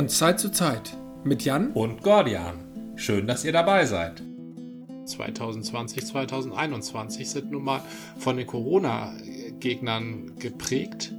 [0.00, 2.94] Von Zeit zu Zeit mit Jan und Gordian.
[2.96, 4.22] Schön, dass ihr dabei seid.
[5.04, 7.82] 2020, 2021 sind nun mal
[8.16, 11.12] von den Corona-Gegnern geprägt.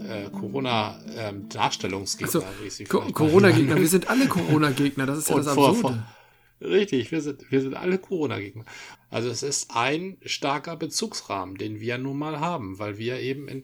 [0.00, 5.78] Äh, Corona-Darstellungsgegner, ähm, also, Co Corona-Gegner, wir sind alle Corona-Gegner, das ist ja das Absurde.
[5.78, 8.64] Vor, vor, richtig, wir sind, wir sind alle Corona-Gegner.
[9.10, 13.62] Also es ist ein starker Bezugsrahmen, den wir nun mal haben, weil wir eben in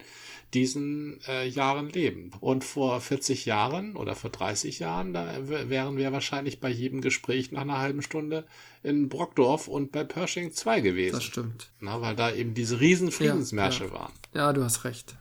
[0.54, 2.30] diesen äh, Jahren leben.
[2.40, 7.52] Und vor 40 Jahren oder vor 30 Jahren, da wären wir wahrscheinlich bei jedem Gespräch
[7.52, 8.46] nach einer halben Stunde
[8.82, 11.16] in Brockdorf und bei Pershing 2 gewesen.
[11.16, 11.70] Das stimmt.
[11.80, 13.94] Na, weil da eben diese riesen Friedensmärsche ja, ja.
[13.94, 14.12] waren.
[14.32, 15.16] Ja, du hast recht.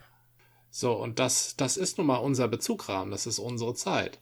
[0.69, 4.21] So, und das, das ist nun mal unser Bezugrahmen, das ist unsere Zeit.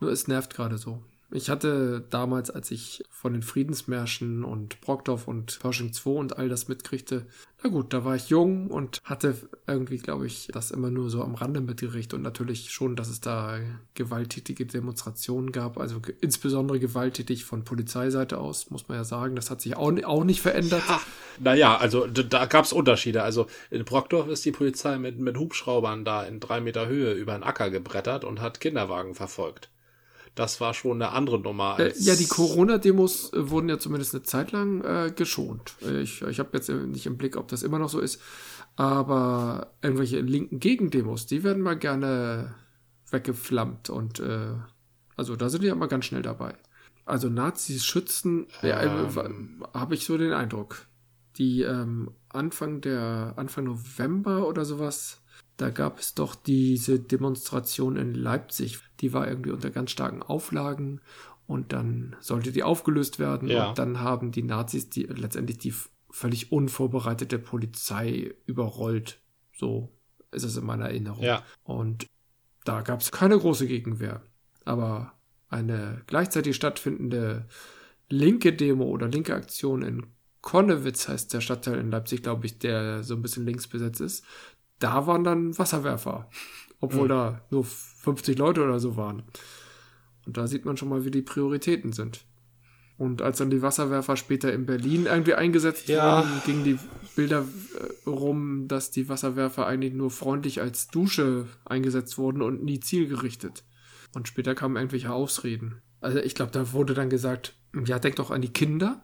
[0.00, 1.02] Nur es nervt gerade so.
[1.30, 6.48] Ich hatte damals, als ich von den Friedensmärschen und Brockdorf und Pershing 2 und all
[6.48, 7.26] das mitkriegte,
[7.62, 9.34] na gut, da war ich jung und hatte
[9.66, 13.20] irgendwie, glaube ich, das immer nur so am Rande mitgerichtet und natürlich schon, dass es
[13.20, 13.58] da
[13.92, 19.36] gewalttätige Demonstrationen gab, also insbesondere gewalttätig von Polizeiseite aus, muss man ja sagen.
[19.36, 20.82] Das hat sich auch, auch nicht verändert.
[20.88, 21.00] Ja,
[21.40, 23.22] naja, also da gab es Unterschiede.
[23.22, 27.34] Also in Brockdorf ist die Polizei mit, mit Hubschraubern da in drei Meter Höhe über
[27.34, 29.68] den Acker gebrettert und hat Kinderwagen verfolgt
[30.38, 31.80] das war schon eine andere Nummer.
[31.80, 35.74] Äh, ja, die Corona-Demos äh, wurden ja zumindest eine Zeit lang äh, geschont.
[35.82, 38.20] Äh, ich, ich habe jetzt nicht im Blick, ob das immer noch so ist.
[38.76, 42.54] Aber irgendwelche linken Gegendemos, die werden mal gerne
[43.10, 43.90] weggeflammt.
[43.90, 44.54] Und äh,
[45.16, 46.54] also da sind die ja immer ganz schnell dabei.
[47.04, 49.64] Also Nazis schützen, ähm.
[49.74, 50.86] habe ich so den Eindruck.
[51.36, 55.20] Die ähm, Anfang der Anfang November oder sowas
[55.58, 58.78] da gab es doch diese Demonstration in Leipzig.
[59.00, 61.00] Die war irgendwie unter ganz starken Auflagen
[61.46, 63.68] und dann sollte die aufgelöst werden ja.
[63.68, 65.74] und dann haben die Nazis die letztendlich die
[66.10, 69.20] völlig unvorbereitete Polizei überrollt.
[69.52, 69.92] So
[70.30, 71.24] ist es in meiner Erinnerung.
[71.24, 71.42] Ja.
[71.64, 72.06] Und
[72.64, 74.22] da gab es keine große Gegenwehr.
[74.64, 75.14] Aber
[75.48, 77.48] eine gleichzeitig stattfindende
[78.08, 80.06] linke Demo oder linke Aktion in
[80.40, 84.24] Konnewitz heißt der Stadtteil in Leipzig, glaube ich, der so ein bisschen links besetzt ist
[84.78, 86.28] da waren dann Wasserwerfer,
[86.80, 87.08] obwohl mhm.
[87.08, 89.22] da nur 50 Leute oder so waren.
[90.26, 92.24] Und da sieht man schon mal, wie die Prioritäten sind.
[92.98, 96.18] Und als dann die Wasserwerfer später in Berlin irgendwie eingesetzt ja.
[96.18, 96.78] wurden, gingen die
[97.14, 97.44] Bilder
[97.78, 103.64] äh, rum, dass die Wasserwerfer eigentlich nur freundlich als Dusche eingesetzt wurden und nie zielgerichtet.
[104.14, 105.80] Und später kamen irgendwelche Ausreden.
[106.00, 107.54] Also ich glaube, da wurde dann gesagt,
[107.86, 109.00] ja, denk doch an die Kinder.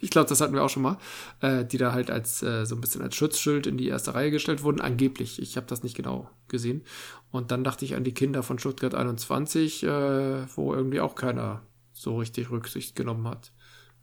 [0.02, 0.98] ich glaube, das hatten wir auch schon mal,
[1.40, 4.30] äh, die da halt als äh, so ein bisschen als Schutzschild in die erste Reihe
[4.30, 5.40] gestellt wurden, angeblich.
[5.40, 6.84] Ich habe das nicht genau gesehen.
[7.30, 9.88] Und dann dachte ich an die Kinder von Stuttgart 21, äh,
[10.56, 11.62] wo irgendwie auch keiner
[11.92, 13.52] so richtig Rücksicht genommen hat.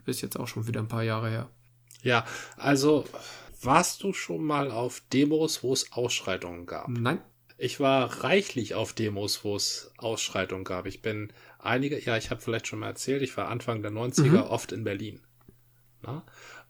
[0.06, 1.50] Ist jetzt auch schon wieder ein paar Jahre her.
[2.02, 2.26] Ja,
[2.56, 3.04] also
[3.62, 6.88] warst du schon mal auf Demos, wo es Ausschreitungen gab?
[6.88, 7.20] Nein.
[7.58, 10.86] Ich war reichlich auf Demos, wo es Ausschreitungen gab.
[10.86, 14.30] Ich bin einige, ja, ich habe vielleicht schon mal erzählt, ich war Anfang der 90er
[14.30, 14.38] mhm.
[14.38, 15.22] oft in Berlin.
[16.02, 16.24] Na?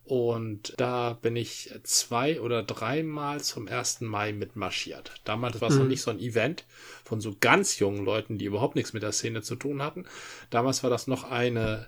[0.08, 4.02] Und da bin ich zwei oder dreimal zum 1.
[4.02, 5.12] Mai mitmarschiert.
[5.26, 5.82] Damals war es mhm.
[5.82, 6.64] noch nicht so ein Event
[7.04, 10.06] von so ganz jungen Leuten, die überhaupt nichts mit der Szene zu tun hatten.
[10.50, 11.88] Damals war das noch eine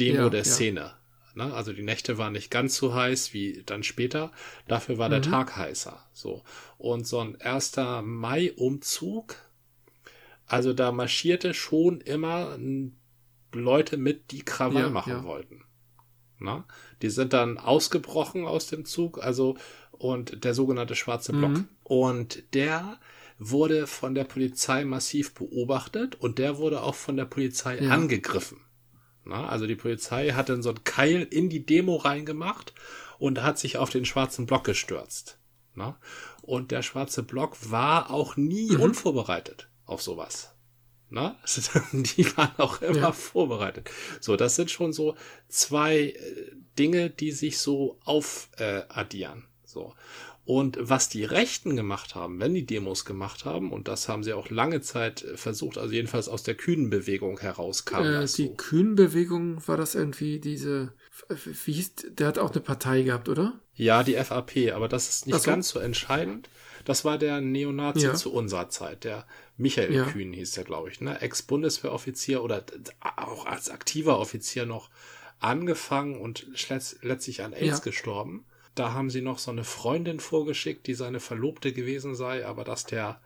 [0.00, 0.44] Demo ja, der ja.
[0.44, 0.94] Szene.
[1.34, 1.52] Ne?
[1.52, 4.32] Also die Nächte waren nicht ganz so heiß wie dann später.
[4.66, 5.12] Dafür war mhm.
[5.12, 6.02] der Tag heißer.
[6.14, 6.42] So.
[6.78, 7.76] Und so ein 1.
[8.02, 9.36] Mai-Umzug,
[10.46, 12.58] also da marschierte schon immer
[13.52, 15.64] Leute mit, die Krawall ja, machen wollten.
[16.38, 16.64] Na?
[17.02, 19.56] Die sind dann ausgebrochen aus dem Zug, also
[19.92, 21.50] und der sogenannte schwarze Block.
[21.50, 21.68] Mhm.
[21.84, 22.98] Und der
[23.38, 27.90] wurde von der Polizei massiv beobachtet und der wurde auch von der Polizei ja.
[27.90, 28.60] angegriffen.
[29.24, 29.48] Na?
[29.48, 32.74] Also die Polizei hat dann so einen Keil in die Demo reingemacht
[33.18, 35.38] und hat sich auf den schwarzen Block gestürzt.
[35.74, 35.98] Na?
[36.42, 38.80] Und der schwarze Block war auch nie mhm.
[38.80, 40.54] unvorbereitet auf sowas.
[41.10, 41.38] Na?
[41.92, 43.12] Die waren auch immer ja.
[43.12, 43.90] vorbereitet.
[44.20, 45.16] So, das sind schon so
[45.48, 46.16] zwei äh,
[46.78, 49.38] Dinge, die sich so aufaddieren.
[49.38, 49.94] Äh, so.
[50.48, 54.32] Und was die Rechten gemacht haben, wenn die Demos gemacht haben, und das haben sie
[54.32, 58.02] auch lange Zeit äh, versucht, also jedenfalls aus der Kühnenbewegung herauskam.
[58.02, 58.54] Äh, die so.
[58.54, 60.94] Kühnenbewegung war das irgendwie diese,
[61.28, 63.60] wie hieß, der hat auch eine Partei gehabt, oder?
[63.74, 65.50] Ja, die FAP, aber das ist nicht so.
[65.50, 66.48] ganz so entscheidend.
[66.86, 68.14] Das war der Neonazi ja.
[68.14, 69.26] zu unserer Zeit, der
[69.58, 70.04] Michael ja.
[70.04, 71.20] Kühn hieß der, glaube ich, ne?
[71.20, 72.64] Ex-Bundeswehroffizier oder
[73.16, 74.88] auch als aktiver Offizier noch
[75.40, 76.46] angefangen und
[77.02, 77.84] letztlich an AIDS ja.
[77.84, 78.44] gestorben.
[78.74, 82.86] Da haben sie noch so eine Freundin vorgeschickt, die seine Verlobte gewesen sei, aber dass
[82.86, 83.20] der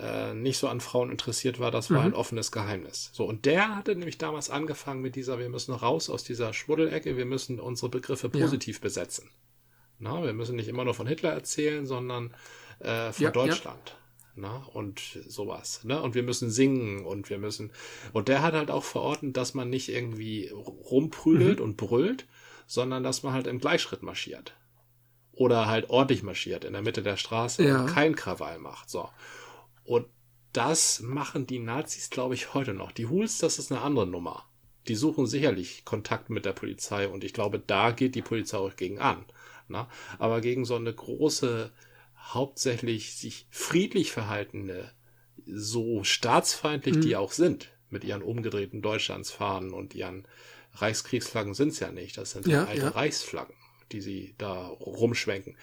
[0.00, 2.06] äh, nicht so an Frauen interessiert war, das war mhm.
[2.06, 3.10] ein offenes Geheimnis.
[3.12, 7.16] So, und der hatte nämlich damals angefangen mit dieser, wir müssen raus aus dieser Schmuddelecke,
[7.16, 8.82] wir müssen unsere Begriffe positiv ja.
[8.82, 9.28] besetzen.
[9.98, 12.32] Na, wir müssen nicht immer nur von Hitler erzählen, sondern
[12.78, 13.96] äh, von ja, Deutschland.
[14.36, 14.62] Ne?
[14.72, 15.84] und sowas.
[15.84, 16.00] Ne?
[16.02, 17.70] Und wir müssen singen und wir müssen.
[18.12, 21.64] Und der hat halt auch verordnet, dass man nicht irgendwie rumprügelt mhm.
[21.64, 22.26] und brüllt,
[22.66, 24.56] sondern dass man halt im Gleichschritt marschiert.
[25.32, 27.80] Oder halt ordentlich marschiert in der Mitte der Straße ja.
[27.80, 28.90] und kein Krawall macht.
[28.90, 29.08] So.
[29.84, 30.06] Und
[30.52, 32.92] das machen die Nazis, glaube ich, heute noch.
[32.92, 34.44] Die Huls, das ist eine andere Nummer.
[34.88, 38.76] Die suchen sicherlich Kontakt mit der Polizei und ich glaube, da geht die Polizei auch
[38.76, 39.24] gegen an.
[39.68, 39.88] Na?
[40.18, 41.70] Aber gegen so eine große
[42.32, 44.90] hauptsächlich sich friedlich verhaltene,
[45.46, 47.00] so staatsfeindlich mhm.
[47.02, 50.26] die auch sind, mit ihren umgedrehten Deutschlandsfahnen und ihren
[50.74, 52.18] Reichskriegsflaggen sind es ja nicht.
[52.18, 52.88] Das sind ja, alte ja.
[52.88, 53.54] Reichsflaggen,
[53.92, 55.56] die sie da rumschwenken.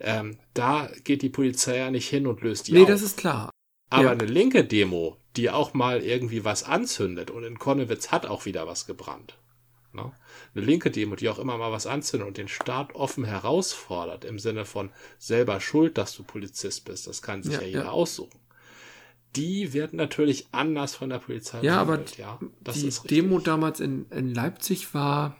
[0.00, 2.88] Ähm, da geht die Polizei ja nicht hin und löst die Nee, auf.
[2.88, 3.50] das ist klar.
[3.90, 4.10] Aber ja.
[4.12, 8.66] eine linke Demo, die auch mal irgendwie was anzündet und in Konnewitz hat auch wieder
[8.66, 9.38] was gebrannt.
[9.92, 10.12] Ne?
[10.54, 14.38] Eine linke Demo, die auch immer mal was anzündet und den Staat offen herausfordert, im
[14.38, 17.90] Sinne von selber schuld, dass du Polizist bist, das kann sich ja, ja jeder ja.
[17.90, 18.38] aussuchen.
[19.34, 22.20] Die wird natürlich anders von der Polizei ja, behandelt.
[22.20, 25.36] Aber ja, die Demo damals in, in Leipzig war,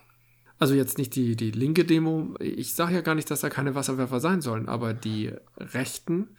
[0.57, 3.75] also jetzt nicht die, die linke Demo, ich sage ja gar nicht, dass da keine
[3.75, 6.35] Wasserwerfer sein sollen, aber die Rechten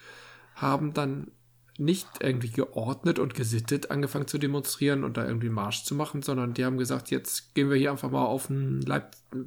[0.57, 1.31] haben dann
[1.79, 6.55] nicht irgendwie geordnet und gesittet angefangen zu demonstrieren und da irgendwie Marsch zu machen, sondern
[6.55, 9.39] die haben gesagt, jetzt gehen wir hier einfach mal auf den Leib, äh,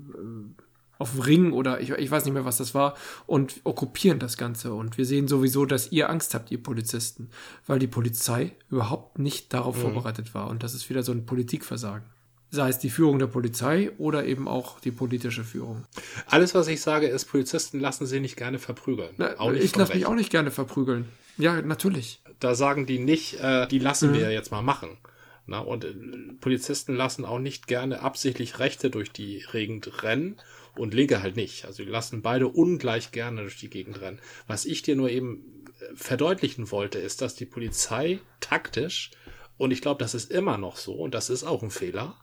[0.98, 2.96] auf den Ring oder ich, ich weiß nicht mehr, was das war
[3.28, 4.74] und okkupieren das Ganze.
[4.74, 7.30] Und wir sehen sowieso, dass ihr Angst habt, ihr Polizisten,
[7.66, 9.82] weil die Polizei überhaupt nicht darauf mhm.
[9.82, 10.50] vorbereitet war.
[10.50, 12.17] Und das ist wieder so ein Politikversagen
[12.50, 15.86] sei es die Führung der Polizei oder eben auch die politische Führung.
[16.28, 19.10] Alles, was ich sage, ist, Polizisten lassen sich nicht gerne verprügeln.
[19.18, 21.06] Na, ich lasse mich auch nicht gerne verprügeln.
[21.38, 22.22] Ja, natürlich.
[22.40, 24.16] Da sagen die nicht, äh, die lassen mhm.
[24.16, 24.98] wir jetzt mal machen.
[25.46, 25.94] Na, und äh,
[26.40, 30.38] Polizisten lassen auch nicht gerne absichtlich Rechte durch die Gegend rennen
[30.76, 31.66] und Linke halt nicht.
[31.66, 34.20] Also die lassen beide ungleich gerne durch die Gegend rennen.
[34.48, 39.12] Was ich dir nur eben äh, verdeutlichen wollte, ist, dass die Polizei taktisch,
[39.58, 42.16] und ich glaube, das ist immer noch so, und das ist auch ein Fehler,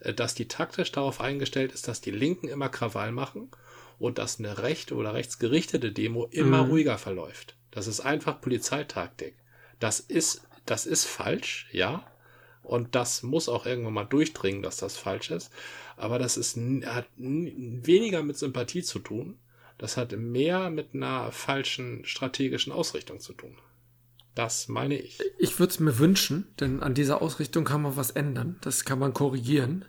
[0.00, 3.50] dass die taktisch darauf eingestellt ist, dass die Linken immer Krawall machen
[3.98, 6.70] und dass eine rechte oder rechtsgerichtete Demo immer mhm.
[6.70, 7.56] ruhiger verläuft.
[7.70, 9.34] Das ist einfach Polizeitaktik.
[9.80, 12.04] Das ist, das ist falsch, ja.
[12.62, 15.50] Und das muss auch irgendwann mal durchdringen, dass das falsch ist.
[15.96, 19.38] Aber das ist, hat weniger mit Sympathie zu tun.
[19.78, 23.56] Das hat mehr mit einer falschen strategischen Ausrichtung zu tun.
[24.38, 25.18] Das meine ich.
[25.36, 28.54] Ich würde es mir wünschen, denn an dieser Ausrichtung kann man was ändern.
[28.60, 29.84] Das kann man korrigieren.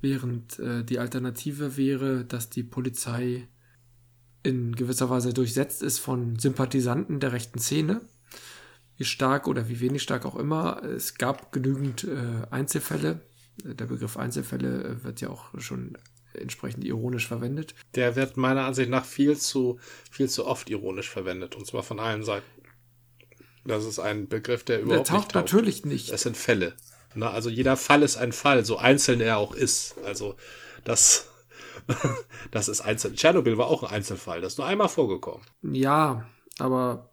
[0.00, 3.46] Während äh, die Alternative wäre, dass die Polizei
[4.42, 8.00] in gewisser Weise durchsetzt ist von Sympathisanten der rechten Szene.
[8.96, 10.82] Wie stark oder wie wenig stark auch immer.
[10.82, 13.20] Es gab genügend äh, Einzelfälle.
[13.62, 15.96] Der Begriff Einzelfälle äh, wird ja auch schon
[16.34, 17.76] entsprechend ironisch verwendet.
[17.94, 19.78] Der wird meiner Ansicht nach viel zu,
[20.10, 22.61] viel zu oft ironisch verwendet, und zwar von allen Seiten.
[23.64, 25.34] Das ist ein Begriff, der überhaupt der taucht nicht taucht.
[25.34, 26.12] natürlich nicht.
[26.12, 26.74] Das sind Fälle.
[27.14, 29.94] Na, also jeder Fall ist ein Fall, so einzeln er auch ist.
[30.04, 30.36] Also
[30.84, 31.28] das,
[32.50, 33.14] das ist einzeln.
[33.14, 34.40] Tschernobyl war auch ein Einzelfall.
[34.40, 35.44] Das ist nur einmal vorgekommen.
[35.62, 36.26] Ja,
[36.58, 37.10] aber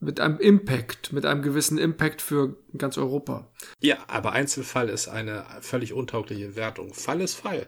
[0.00, 3.50] mit einem Impact, mit einem gewissen Impact für ganz Europa.
[3.80, 6.92] Ja, aber Einzelfall ist eine völlig untaugliche Wertung.
[6.92, 7.66] Fall ist Fall.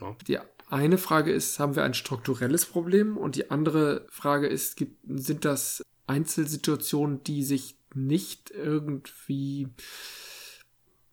[0.00, 0.16] Ja.
[0.26, 0.38] Die
[0.70, 3.16] eine Frage ist, haben wir ein strukturelles Problem?
[3.16, 9.68] Und die andere Frage ist, gibt, sind das Einzelsituationen, die sich nicht irgendwie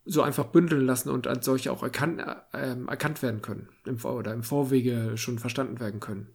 [0.05, 4.13] so einfach bündeln lassen und als solche auch erkan äh, erkannt werden können im Vor
[4.13, 6.27] oder im Vorwege schon verstanden werden können.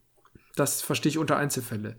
[0.56, 1.96] Das verstehe ich unter Einzelfälle.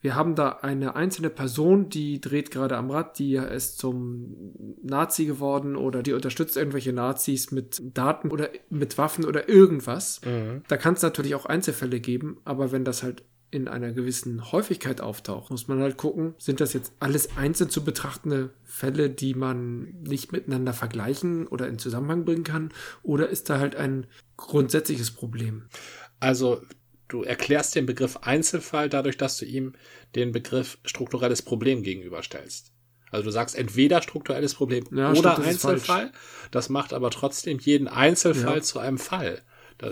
[0.00, 5.24] Wir haben da eine einzelne Person, die dreht gerade am Rad, die ist zum Nazi
[5.24, 10.20] geworden oder die unterstützt irgendwelche Nazis mit Daten oder mit Waffen oder irgendwas.
[10.22, 10.62] Mhm.
[10.68, 15.00] Da kann es natürlich auch Einzelfälle geben, aber wenn das halt in einer gewissen Häufigkeit
[15.00, 19.94] auftaucht, muss man halt gucken, sind das jetzt alles einzeln zu betrachtende Fälle, die man
[20.02, 22.72] nicht miteinander vergleichen oder in Zusammenhang bringen kann,
[23.04, 24.06] oder ist da halt ein
[24.36, 25.68] grundsätzliches Problem?
[26.18, 26.62] Also
[27.06, 29.74] du erklärst den Begriff Einzelfall dadurch, dass du ihm
[30.16, 32.72] den Begriff strukturelles Problem gegenüberstellst.
[33.12, 36.10] Also du sagst entweder strukturelles Problem ja, oder Einzelfall.
[36.50, 38.62] Das macht aber trotzdem jeden Einzelfall ja.
[38.62, 39.42] zu einem Fall.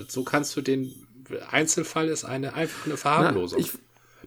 [0.08, 1.06] so kannst du den
[1.50, 3.60] Einzelfall ist eine einfach eine Verharmlosung.
[3.60, 3.72] Na, ich,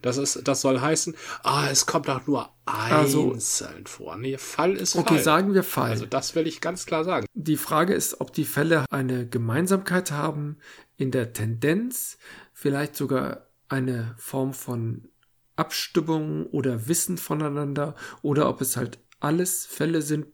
[0.02, 4.18] das ist, das soll heißen, ah, es kommt auch nur also einzeln also, vor.
[4.18, 5.02] Nee, Fall ist Fall.
[5.02, 5.92] Okay, sagen wir Fall.
[5.92, 7.26] Also das will ich ganz klar sagen.
[7.34, 10.58] Die Frage ist, ob die Fälle eine Gemeinsamkeit haben
[10.98, 12.18] in der Tendenz,
[12.54, 15.10] vielleicht sogar eine Form von
[15.56, 20.28] Abstimmung oder Wissen voneinander oder ob es halt alles Fälle sind,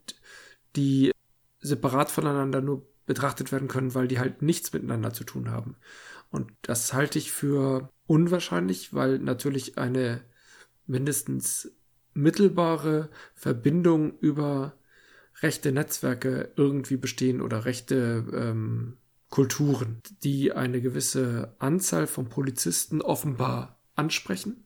[0.76, 1.12] die
[1.60, 5.76] separat voneinander nur betrachtet werden können, weil die halt nichts miteinander zu tun haben.
[6.32, 10.22] Und das halte ich für unwahrscheinlich, weil natürlich eine
[10.88, 11.72] mindestens
[12.14, 14.74] mittelbare Verbindungen über
[15.42, 18.98] rechte Netzwerke irgendwie bestehen oder rechte ähm,
[19.30, 24.66] Kulturen, die eine gewisse Anzahl von Polizisten offenbar ansprechen.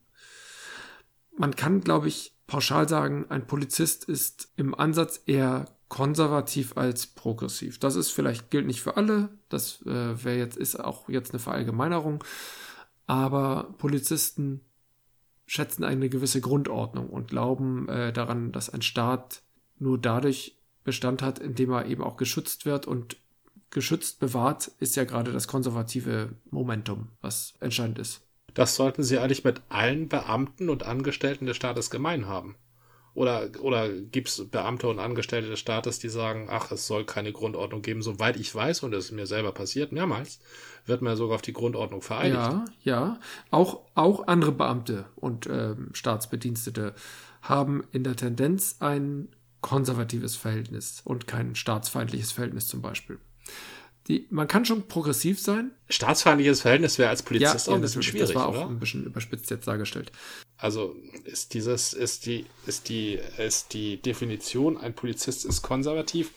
[1.37, 7.79] Man kann, glaube ich, pauschal sagen, ein Polizist ist im Ansatz eher konservativ als progressiv.
[7.79, 11.39] Das ist vielleicht gilt nicht für alle, das äh, wäre jetzt ist auch jetzt eine
[11.39, 12.23] Verallgemeinerung,
[13.05, 14.61] aber Polizisten
[15.45, 19.43] schätzen eine gewisse Grundordnung und glauben äh, daran, dass ein Staat
[19.77, 23.17] nur dadurch Bestand hat, indem er eben auch geschützt wird und
[23.69, 28.21] geschützt bewahrt ist ja gerade das konservative Momentum, was entscheidend ist.
[28.53, 32.55] Das sollten Sie eigentlich mit allen Beamten und Angestellten des Staates gemein haben.
[33.15, 37.31] Oder, oder gibt es Beamte und Angestellte des Staates, die sagen, ach, es soll keine
[37.31, 40.39] Grundordnung geben, soweit ich weiß, und es ist mir selber passiert, mehrmals,
[40.85, 42.35] wird man sogar auf die Grundordnung vereinigt.
[42.35, 43.19] Ja, ja.
[43.51, 46.93] Auch, auch andere Beamte und ähm, Staatsbedienstete
[47.41, 49.29] haben in der Tendenz ein
[49.61, 53.17] konservatives Verhältnis und kein staatsfeindliches Verhältnis zum Beispiel.
[54.07, 55.71] Die, man kann schon progressiv sein.
[55.89, 58.27] Staatsfeindliches Verhältnis wäre als Polizist ja, auch ein bisschen schwierig.
[58.27, 58.67] Das war auch oder?
[58.67, 60.11] ein bisschen überspitzt jetzt dargestellt.
[60.57, 60.95] Also
[61.25, 66.31] ist dieses, ist die, ist die, ist die Definition, ein Polizist ist konservativ,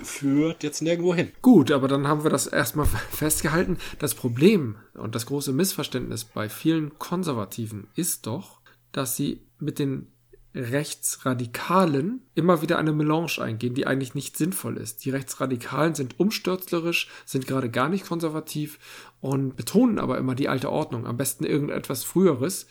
[0.00, 1.32] führt jetzt nirgendwo hin.
[1.42, 3.78] Gut, aber dann haben wir das erstmal festgehalten.
[3.98, 8.60] Das Problem und das große Missverständnis bei vielen Konservativen ist doch,
[8.92, 10.08] dass sie mit den
[10.54, 15.04] Rechtsradikalen immer wieder eine Melange eingehen, die eigentlich nicht sinnvoll ist.
[15.04, 18.78] Die Rechtsradikalen sind umstürzlerisch, sind gerade gar nicht konservativ
[19.20, 22.66] und betonen aber immer die alte Ordnung, am besten irgendetwas Früheres,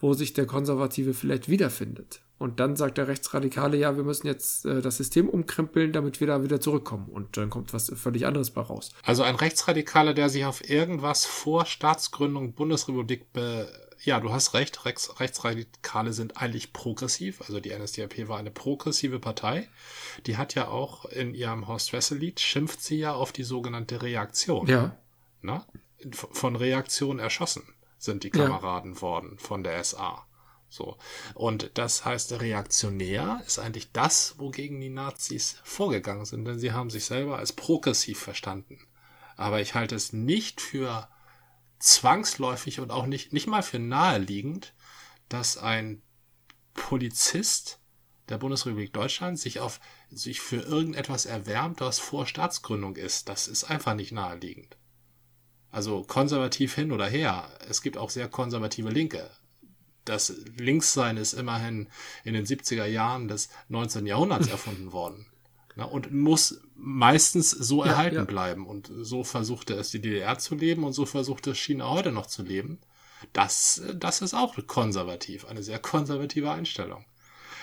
[0.00, 2.20] wo sich der Konservative vielleicht wiederfindet.
[2.38, 6.26] Und dann sagt der Rechtsradikale, ja, wir müssen jetzt äh, das System umkrempeln, damit wir
[6.26, 7.08] da wieder zurückkommen.
[7.08, 8.92] Und dann kommt was völlig anderes bei raus.
[9.02, 13.68] Also ein Rechtsradikaler, der sich auf irgendwas vor Staatsgründung Bundesrepublik be
[14.04, 17.40] ja, du hast recht, Rechts, Rechtsradikale sind eigentlich progressiv.
[17.40, 19.68] Also die NSDAP war eine progressive Partei.
[20.26, 24.66] Die hat ja auch in ihrem Horst Wessel-Lied, schimpft sie ja auf die sogenannte Reaktion.
[24.66, 24.96] Ja.
[25.40, 25.66] Na?
[26.12, 27.62] Von Reaktion erschossen
[27.98, 29.00] sind die Kameraden ja.
[29.00, 30.26] worden von der SA.
[30.68, 30.96] So.
[31.34, 36.90] Und das heißt, reaktionär ist eigentlich das, wogegen die Nazis vorgegangen sind, denn sie haben
[36.90, 38.86] sich selber als progressiv verstanden.
[39.36, 41.08] Aber ich halte es nicht für
[41.78, 44.74] zwangsläufig und auch nicht, nicht mal für naheliegend,
[45.28, 46.02] dass ein
[46.74, 47.80] Polizist
[48.28, 53.28] der Bundesrepublik Deutschland sich auf sich für irgendetwas erwärmt, was vor Staatsgründung ist.
[53.28, 54.76] Das ist einfach nicht naheliegend.
[55.76, 57.50] Also konservativ hin oder her.
[57.68, 59.28] Es gibt auch sehr konservative Linke.
[60.06, 61.90] Das Linkssein ist immerhin
[62.24, 64.06] in den 70er Jahren des 19.
[64.06, 65.26] Jahrhunderts erfunden worden.
[65.74, 68.24] Ne, und muss meistens so ja, erhalten ja.
[68.24, 68.66] bleiben.
[68.66, 72.24] Und so versuchte es die DDR zu leben und so versucht es China heute noch
[72.24, 72.78] zu leben.
[73.34, 77.04] Das, das ist auch konservativ, eine sehr konservative Einstellung.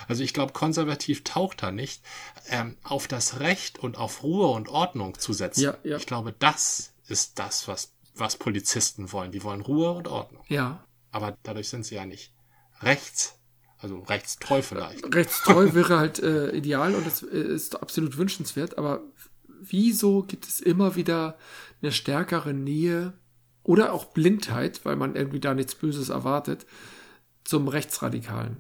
[0.08, 2.04] Also ich glaube, konservativ taucht da nicht,
[2.50, 5.74] ähm, auf das Recht und auf Ruhe und Ordnung zu setzen.
[5.84, 5.98] Ja.
[5.98, 9.32] Ich glaube, das ist das, was, was Polizisten wollen.
[9.32, 10.44] Die wollen Ruhe und Ordnung.
[10.48, 10.86] Ja.
[11.12, 12.34] Aber dadurch sind sie ja nicht
[12.82, 13.40] rechts
[13.84, 15.14] also rechtstreu vielleicht.
[15.14, 19.02] Rechtstreu wäre halt äh, ideal und das äh, ist absolut wünschenswert, aber
[19.62, 21.38] wieso gibt es immer wieder
[21.82, 23.14] eine stärkere Nähe
[23.62, 26.66] oder auch Blindheit, weil man irgendwie da nichts Böses erwartet,
[27.44, 28.58] zum Rechtsradikalen?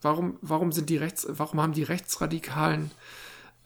[0.00, 2.90] Warum, warum sind die Rechts, warum haben die Rechtsradikalen,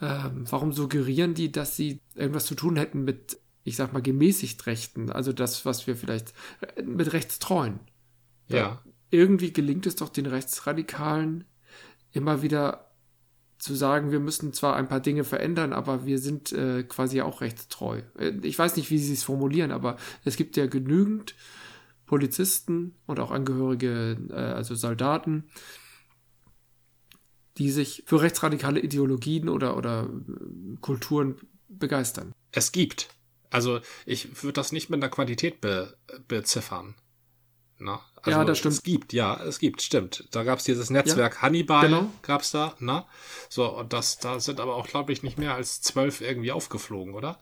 [0.01, 4.67] ähm, warum suggerieren die, dass sie irgendwas zu tun hätten mit, ich sag mal, gemäßigt
[4.67, 6.33] Rechten, also das, was wir vielleicht
[6.77, 7.81] äh, mit Rechtstreuen?
[8.49, 11.45] Ja irgendwie gelingt es doch den Rechtsradikalen
[12.13, 12.89] immer wieder
[13.59, 17.43] zu sagen, wir müssen zwar ein paar Dinge verändern, aber wir sind äh, quasi auch
[17.43, 18.01] rechtstreu.
[18.19, 21.37] Äh, ich weiß nicht, wie sie es formulieren, aber es gibt ja genügend
[22.07, 25.45] Polizisten und auch Angehörige, äh, also Soldaten,
[27.59, 31.37] die sich für rechtsradikale Ideologien oder, oder äh, Kulturen
[31.69, 32.33] begeistern.
[32.51, 33.11] Es gibt.
[33.53, 36.95] Also ich würde das nicht mit einer Quantität be beziffern.
[37.79, 38.01] Na?
[38.23, 38.75] Also ja, das stimmt.
[38.75, 40.29] Es gibt, ja, es gibt, stimmt.
[40.31, 42.13] Da gab es dieses Netzwerk ja, Hannibal, genau.
[42.23, 43.07] gab es da, na?
[43.49, 47.15] So, und das, da sind aber auch, glaube ich, nicht mehr als zwölf irgendwie aufgeflogen,
[47.15, 47.41] oder?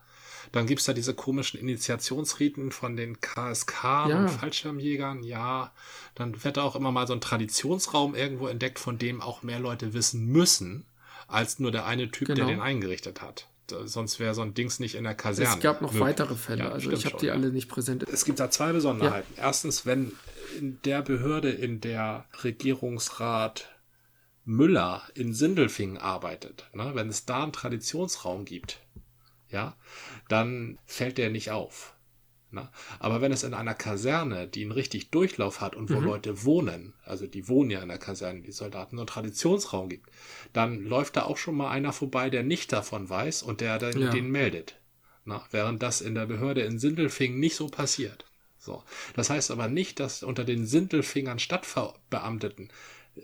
[0.53, 4.19] Dann gibt's da diese komischen Initiationsriten von den KSK ja.
[4.19, 5.73] und Fallschirmjägern, ja.
[6.15, 9.61] Dann wird da auch immer mal so ein Traditionsraum irgendwo entdeckt, von dem auch mehr
[9.61, 10.87] Leute wissen müssen,
[11.29, 12.47] als nur der eine Typ, genau.
[12.47, 13.50] der den eingerichtet hat
[13.85, 15.57] sonst wäre so ein Dings nicht in der Kaserne.
[15.57, 16.09] Es gab noch möglich.
[16.09, 17.35] weitere Fälle, ja, also ich habe die ja.
[17.35, 18.05] alle nicht präsent.
[18.09, 19.33] Es gibt da zwei Besonderheiten.
[19.37, 19.45] Ja.
[19.45, 20.13] Erstens, wenn
[20.59, 23.69] in der Behörde, in der Regierungsrat
[24.45, 28.81] Müller in Sindelfingen arbeitet, ne, wenn es da einen Traditionsraum gibt,
[29.51, 29.77] ja,
[30.29, 31.95] dann fällt der nicht auf.
[32.53, 32.71] Na?
[32.99, 36.07] Aber wenn es in einer Kaserne, die einen richtig Durchlauf hat und wo mhm.
[36.07, 40.11] Leute wohnen, also die wohnen ja in der Kaserne, die Soldaten, einen Traditionsraum gibt,
[40.53, 44.01] dann läuft da auch schon mal einer vorbei, der nicht davon weiß und der dann
[44.01, 44.11] ja.
[44.11, 44.77] den meldet.
[45.25, 45.45] Na?
[45.51, 48.25] Während das in der Behörde in Sindelfingen nicht so passiert.
[48.59, 48.83] So.
[49.15, 52.71] Das heißt aber nicht, dass unter den Sindelfingern Stadtbeamteten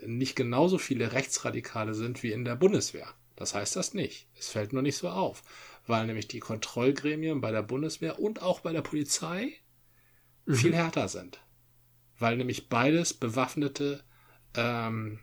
[0.05, 3.07] nicht genauso viele Rechtsradikale sind wie in der Bundeswehr.
[3.35, 4.27] Das heißt das nicht.
[4.37, 5.43] Es fällt nur nicht so auf
[5.87, 9.53] weil nämlich die Kontrollgremien bei der Bundeswehr und auch bei der Polizei
[10.45, 10.55] mhm.
[10.55, 11.39] viel härter sind.
[12.19, 14.03] Weil nämlich beides bewaffnete
[14.55, 15.19] ähm,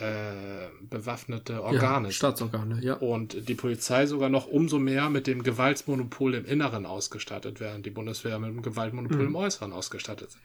[0.00, 2.08] äh, bewaffnete Organe.
[2.08, 2.94] Ja, Staatsorgane, ja.
[2.94, 7.90] Und die Polizei sogar noch umso mehr mit dem Gewaltmonopol im Inneren ausgestattet, während die
[7.90, 9.26] Bundeswehr mit dem Gewaltmonopol mhm.
[9.26, 10.42] im Äußeren ausgestattet sind.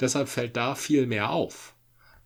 [0.00, 1.74] Deshalb fällt da viel mehr auf.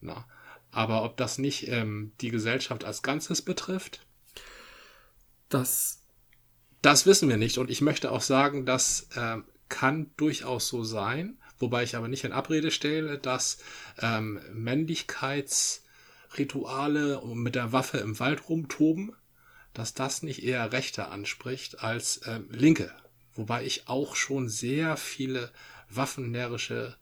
[0.00, 0.26] Na.
[0.70, 4.06] Aber ob das nicht ähm, die Gesellschaft als Ganzes betrifft?
[5.48, 6.02] Das
[6.86, 7.58] das wissen wir nicht.
[7.58, 9.38] Und ich möchte auch sagen, das äh,
[9.68, 13.58] kann durchaus so sein, wobei ich aber nicht in Abrede stelle, dass
[13.98, 19.16] ähm, Männlichkeitsrituale mit der Waffe im Wald rumtoben,
[19.74, 22.92] dass das nicht eher Rechte anspricht als ähm, Linke.
[23.34, 25.50] Wobei ich auch schon sehr viele
[25.90, 26.96] waffennärrische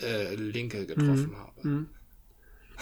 [0.00, 1.36] äh, Linke getroffen mhm.
[1.36, 1.68] habe.
[1.68, 1.88] Mhm.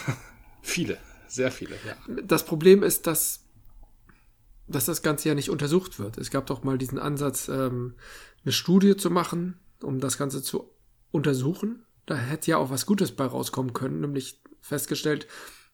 [0.60, 1.96] viele, sehr viele, ja.
[2.22, 3.41] Das Problem ist, dass
[4.72, 6.18] dass das Ganze ja nicht untersucht wird.
[6.18, 7.94] Es gab doch mal diesen Ansatz, ähm,
[8.44, 10.70] eine Studie zu machen, um das Ganze zu
[11.10, 11.84] untersuchen.
[12.06, 15.26] Da hätte ja auch was Gutes bei rauskommen können, nämlich festgestellt,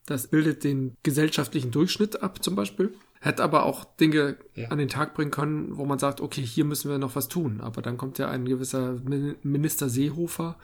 [0.07, 2.95] das bildet den gesellschaftlichen Durchschnitt ab, zum Beispiel.
[3.21, 4.69] Hätte aber auch Dinge ja.
[4.69, 7.61] an den Tag bringen können, wo man sagt, okay, hier müssen wir noch was tun.
[7.61, 8.97] Aber dann kommt ja ein gewisser
[9.43, 10.57] Minister Seehofer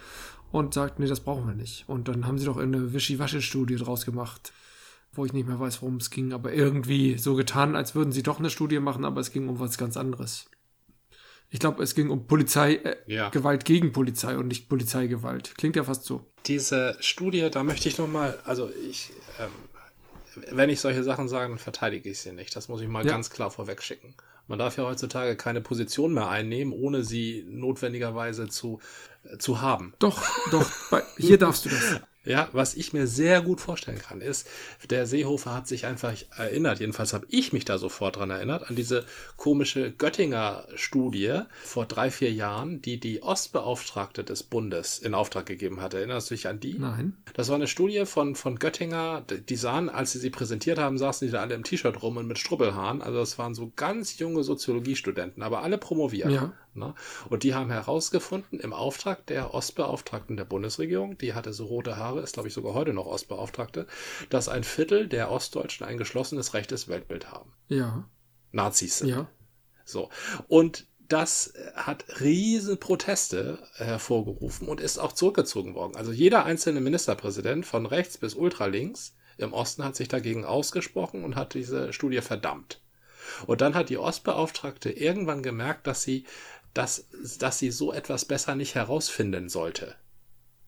[0.51, 1.85] und sagt, nee, das brauchen wir nicht.
[1.89, 4.53] Und dann haben sie doch eine Wischiwaschi-Studie draus gemacht
[5.17, 8.23] wo ich nicht mehr weiß, worum es ging, aber irgendwie so getan, als würden sie
[8.23, 10.47] doch eine Studie machen, aber es ging um was ganz anderes.
[11.51, 13.29] Ich glaube, es ging um Polizei, äh, ja.
[13.29, 15.55] Gewalt gegen Polizei und nicht Polizeigewalt.
[15.57, 16.27] Klingt ja fast so.
[16.47, 19.51] Diese Studie, da möchte ich nochmal, also ich, ähm,
[20.51, 22.57] wenn ich solche Sachen sage, dann verteidige ich sie nicht.
[22.57, 23.13] Das muss ich mal ja.
[23.13, 24.15] ganz klar vorweg schicken.
[24.47, 28.81] Man darf ja heutzutage keine Position mehr einnehmen, ohne sie notwendigerweise zu,
[29.23, 29.95] äh, zu haben.
[29.99, 32.01] Doch, doch, bei, hier darfst du das.
[32.25, 34.49] Ja, was ich mir sehr gut vorstellen kann, ist,
[34.89, 38.77] der Seehofer hat sich einfach erinnert, jedenfalls habe ich mich da sofort dran erinnert, an
[38.77, 39.05] diese
[39.37, 45.81] komische Göttinger Studie vor drei, vier Jahren, die die Ostbeauftragte des Bundes in Auftrag gegeben
[45.81, 45.95] hat.
[45.95, 46.79] Erinnerst du dich an die?
[46.79, 47.17] Nein.
[47.35, 51.29] Das war eine Studie von, von Göttinger, die sahen, als sie sie präsentiert haben, saßen
[51.29, 53.03] die da alle im T-Shirt rum und mit Strubbelhaaren.
[53.03, 56.31] Also das waren so ganz junge Soziologiestudenten, aber alle promoviert.
[56.31, 56.53] Ja.
[56.75, 56.95] Ne?
[57.29, 62.21] Und die haben herausgefunden, im Auftrag der Ostbeauftragten der Bundesregierung, die hatte so rote Haare,
[62.21, 63.87] ist glaube ich sogar heute noch Ostbeauftragte,
[64.31, 67.53] dass ein Viertel der Ostdeutschen ein geschlossenes rechtes Weltbild haben.
[67.69, 68.09] Ja.
[68.53, 69.09] Nazis sind.
[69.09, 69.29] Ja.
[69.85, 70.09] So.
[70.49, 75.97] Und das hat riesen Proteste hervorgerufen und ist auch zurückgezogen worden.
[75.97, 81.37] Also jeder einzelne Ministerpräsident von rechts bis ultralinks im Osten hat sich dagegen ausgesprochen und
[81.37, 82.81] hat diese Studie verdammt.
[83.47, 86.25] Und dann hat die Ostbeauftragte irgendwann gemerkt, dass sie
[86.75, 87.09] dass,
[87.39, 89.97] dass sie so etwas besser nicht herausfinden sollte.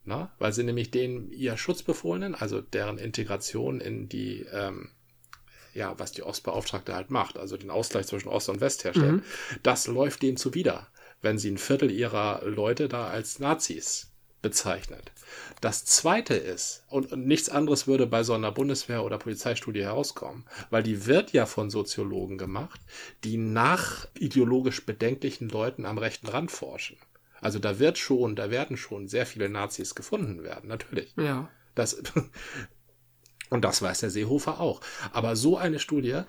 [0.05, 0.33] Na?
[0.39, 4.91] Weil sie nämlich den ihr Schutzbefohlenen, also deren Integration in die, ähm,
[5.75, 9.23] ja, was die Ostbeauftragte halt macht, also den Ausgleich zwischen Ost und West herstellt, mhm.
[9.65, 10.87] das läuft denen zuwider,
[11.23, 15.13] wenn sie ein Viertel ihrer Leute da als Nazis bezeichnet.
[15.61, 20.83] Das zweite ist, und, nichts anderes würde bei so einer Bundeswehr- oder Polizeistudie herauskommen, weil
[20.83, 22.81] die wird ja von Soziologen gemacht,
[23.25, 26.99] die nach ideologisch bedenklichen Leuten am rechten Rand forschen.
[27.41, 31.15] Also da wird schon, da werden schon sehr viele Nazis gefunden werden, natürlich.
[31.17, 31.51] Ja.
[31.75, 32.03] Das,
[33.51, 34.81] und das weiß der Seehofer auch.
[35.13, 36.23] Aber so eine Studie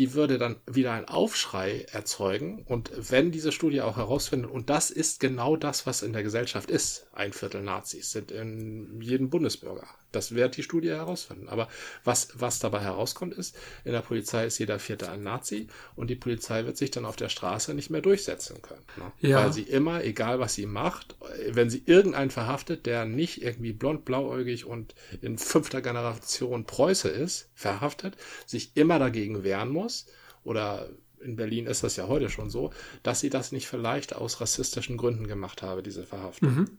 [0.00, 2.64] die würde dann wieder einen Aufschrei erzeugen.
[2.66, 6.70] Und wenn diese Studie auch herausfindet, und das ist genau das, was in der Gesellschaft
[6.70, 9.86] ist, ein Viertel Nazis sind in jedem Bundesbürger.
[10.12, 11.48] Das wird die Studie herausfinden.
[11.48, 11.68] Aber
[12.04, 16.16] was, was dabei herauskommt, ist, in der Polizei ist jeder Vierte ein Nazi und die
[16.16, 18.84] Polizei wird sich dann auf der Straße nicht mehr durchsetzen können.
[18.96, 19.28] Ne?
[19.28, 19.44] Ja.
[19.44, 21.16] Weil sie immer, egal was sie macht,
[21.48, 27.50] wenn sie irgendeinen verhaftet, der nicht irgendwie blond, blauäugig und in fünfter Generation Preuße ist,
[27.54, 30.06] verhaftet, sich immer dagegen wehren muss
[30.44, 30.88] oder
[31.20, 34.96] in Berlin ist das ja heute schon so, dass sie das nicht vielleicht aus rassistischen
[34.96, 36.54] Gründen gemacht habe, diese Verhaftung.
[36.54, 36.78] Mhm.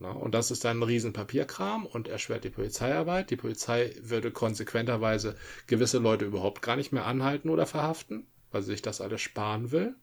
[0.00, 3.30] Na, und das ist dann ein riesen Papierkram und erschwert die Polizeiarbeit.
[3.30, 8.72] Die Polizei würde konsequenterweise gewisse Leute überhaupt gar nicht mehr anhalten oder verhaften, weil sie
[8.72, 9.96] sich das alles sparen will.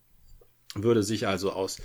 [0.75, 1.81] Würde sich also aus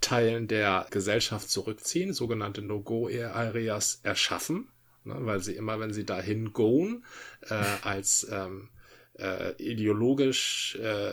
[0.00, 4.68] Teilen der Gesellschaft zurückziehen, sogenannte No-Go-Areas erschaffen,
[5.02, 7.04] ne, weil sie immer, wenn sie dahin gehen,
[7.48, 8.68] äh, als ähm,
[9.18, 11.12] äh, ideologisch äh,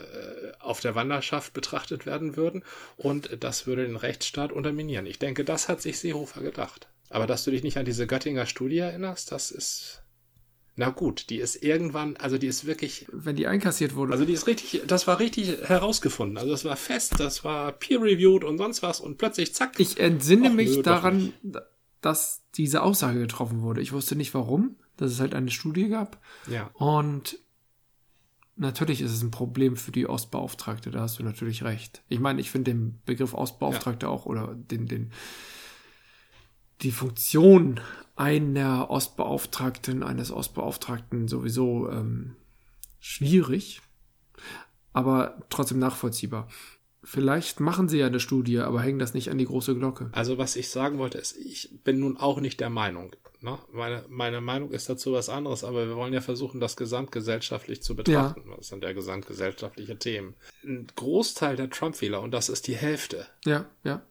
[0.58, 2.64] auf der Wanderschaft betrachtet werden würden
[2.96, 5.06] und das würde den Rechtsstaat unterminieren.
[5.06, 6.88] Ich denke, das hat sich Seehofer gedacht.
[7.08, 10.02] Aber dass du dich nicht an diese Göttinger Studie erinnerst, das ist
[10.78, 13.06] na gut, die ist irgendwann, also die ist wirklich.
[13.10, 14.12] Wenn die einkassiert wurde.
[14.12, 16.36] Also die ist richtig, das war richtig herausgefunden.
[16.36, 19.80] Also das war fest, das war peer-reviewed und sonst was und plötzlich zack.
[19.80, 21.32] Ich entsinne mich nö, daran,
[22.02, 23.80] dass diese Aussage getroffen wurde.
[23.80, 26.20] Ich wusste nicht warum, dass es halt eine Studie gab.
[26.46, 26.70] Ja.
[26.74, 27.38] Und
[28.56, 32.02] natürlich ist es ein Problem für die Ostbeauftragte, da hast du natürlich recht.
[32.08, 34.12] Ich meine, ich finde den Begriff Ostbeauftragte ja.
[34.12, 35.12] auch oder den, den,
[36.82, 37.80] die Funktion
[38.16, 42.36] einer Ostbeauftragten, eines Ostbeauftragten sowieso ähm,
[42.98, 43.82] schwierig,
[44.92, 46.48] aber trotzdem nachvollziehbar.
[47.08, 50.08] Vielleicht machen sie ja eine Studie, aber hängen das nicht an die große Glocke.
[50.10, 53.14] Also was ich sagen wollte, ist, ich bin nun auch nicht der Meinung.
[53.40, 53.58] Ne?
[53.72, 57.94] Meine, meine Meinung ist dazu was anderes, aber wir wollen ja versuchen, das gesamtgesellschaftlich zu
[57.94, 58.42] betrachten.
[58.50, 58.56] Ja.
[58.56, 60.34] Das sind ja gesamtgesellschaftliche Themen.
[60.64, 63.26] Ein Großteil der Trump-Wähler, und das ist die Hälfte.
[63.44, 64.02] Ja, ja.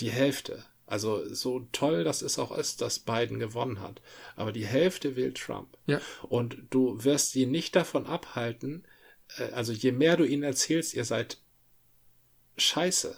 [0.00, 4.00] Die Hälfte also so toll das ist auch ist, dass Biden gewonnen hat.
[4.36, 5.68] Aber die Hälfte wählt Trump.
[5.86, 6.00] Ja.
[6.22, 8.86] Und du wirst sie nicht davon abhalten,
[9.36, 11.38] äh, also je mehr du ihnen erzählst, ihr seid
[12.58, 13.16] scheiße,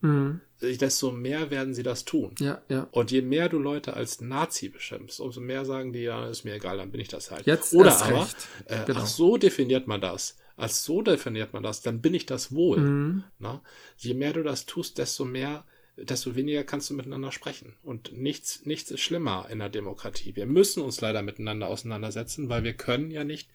[0.00, 0.40] mhm.
[0.60, 2.34] desto mehr werden sie das tun.
[2.38, 2.88] Ja, ja.
[2.90, 6.54] Und je mehr du Leute als Nazi beschimpfst, umso mehr sagen die, ja, ist mir
[6.54, 7.46] egal, dann bin ich das halt.
[7.46, 8.28] Jetzt Oder aber,
[8.66, 9.00] äh, genau.
[9.00, 10.36] ach, so definiert man das.
[10.56, 12.78] Als so definiert man das, dann bin ich das wohl.
[12.78, 13.24] Mhm.
[13.38, 13.62] Na?
[13.98, 15.64] Je mehr du das tust, desto mehr
[15.96, 17.74] desto weniger kannst du miteinander sprechen.
[17.82, 20.36] Und nichts, nichts ist schlimmer in der Demokratie.
[20.36, 23.50] Wir müssen uns leider miteinander auseinandersetzen, weil wir können ja nicht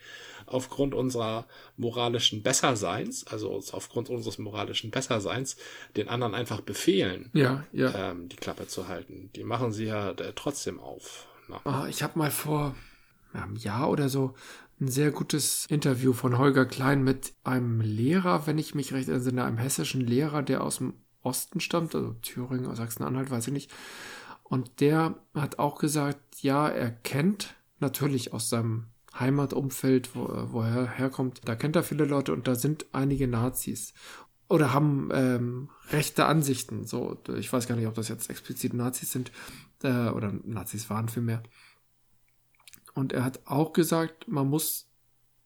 [0.47, 1.45] aufgrund unserer
[1.77, 5.55] moralischen Besserseins, also aufgrund unseres moralischen Besserseins,
[5.95, 8.11] den anderen einfach befehlen, ja, ja.
[8.11, 9.29] Ähm, die Klappe zu halten.
[9.35, 11.27] Die machen sie ja äh, trotzdem auf.
[11.65, 12.75] Oh, ich habe mal vor
[13.33, 14.33] einem Jahr oder so
[14.79, 19.45] ein sehr gutes Interview von Holger Klein mit einem Lehrer, wenn ich mich recht erinnere,
[19.45, 23.71] einem hessischen Lehrer, der aus dem Osten stammt, also Thüringen, Sachsen-Anhalt, weiß ich nicht.
[24.43, 30.89] Und der hat auch gesagt, ja, er kennt natürlich aus seinem Heimatumfeld, wo, wo er
[30.89, 33.93] herkommt, da kennt er viele Leute und da sind einige Nazis
[34.47, 36.85] oder haben ähm, rechte Ansichten.
[36.85, 39.31] So, ich weiß gar nicht, ob das jetzt explizit Nazis sind
[39.83, 41.43] äh, oder Nazis waren vielmehr.
[42.93, 44.90] Und er hat auch gesagt, man muss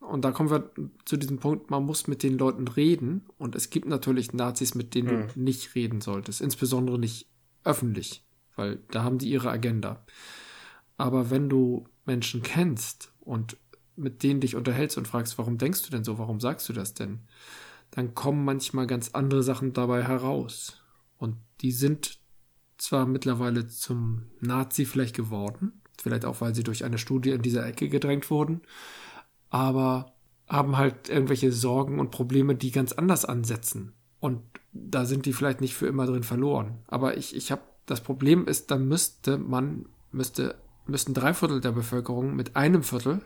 [0.08, 0.72] und da kommen wir
[1.06, 3.26] zu diesem Punkt, man muss mit den Leuten reden.
[3.38, 5.28] Und es gibt natürlich Nazis, mit denen mhm.
[5.34, 6.42] du nicht reden solltest.
[6.42, 7.28] Insbesondere nicht
[7.64, 8.24] öffentlich,
[8.56, 10.06] weil da haben die ihre Agenda.
[10.98, 13.58] Aber wenn du Menschen kennst und
[13.96, 16.94] mit denen dich unterhältst und fragst, warum denkst du denn so, warum sagst du das
[16.94, 17.22] denn,
[17.92, 20.82] dann kommen manchmal ganz andere Sachen dabei heraus.
[21.18, 22.20] Und die sind
[22.78, 27.66] zwar mittlerweile zum Nazi vielleicht geworden, vielleicht auch, weil sie durch eine Studie in dieser
[27.66, 28.62] Ecke gedrängt wurden,
[29.56, 30.12] aber
[30.50, 33.94] haben halt irgendwelche Sorgen und Probleme, die ganz anders ansetzen.
[34.20, 34.42] Und
[34.74, 36.80] da sind die vielleicht nicht für immer drin verloren.
[36.88, 40.56] Aber ich, ich habe, das Problem ist, dann müsste man, müsste,
[40.88, 43.22] müssten drei Viertel der Bevölkerung mit einem Viertel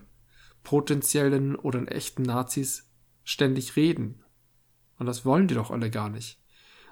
[0.61, 2.91] potenziellen oder echten Nazis
[3.23, 4.23] ständig reden.
[4.99, 6.39] Und das wollen die doch alle gar nicht.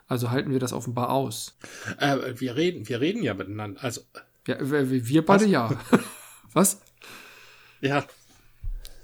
[0.07, 1.59] Also halten wir das offenbar aus.
[1.99, 3.83] Äh, wir reden, wir reden ja miteinander.
[3.83, 4.01] Also.
[4.47, 5.51] Ja, wir beide Was?
[5.51, 5.79] ja.
[6.53, 6.81] Was?
[7.81, 8.03] Ja,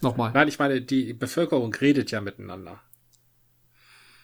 [0.03, 0.31] Nochmal.
[0.33, 2.81] Nein, ich meine, die Bevölkerung redet ja miteinander.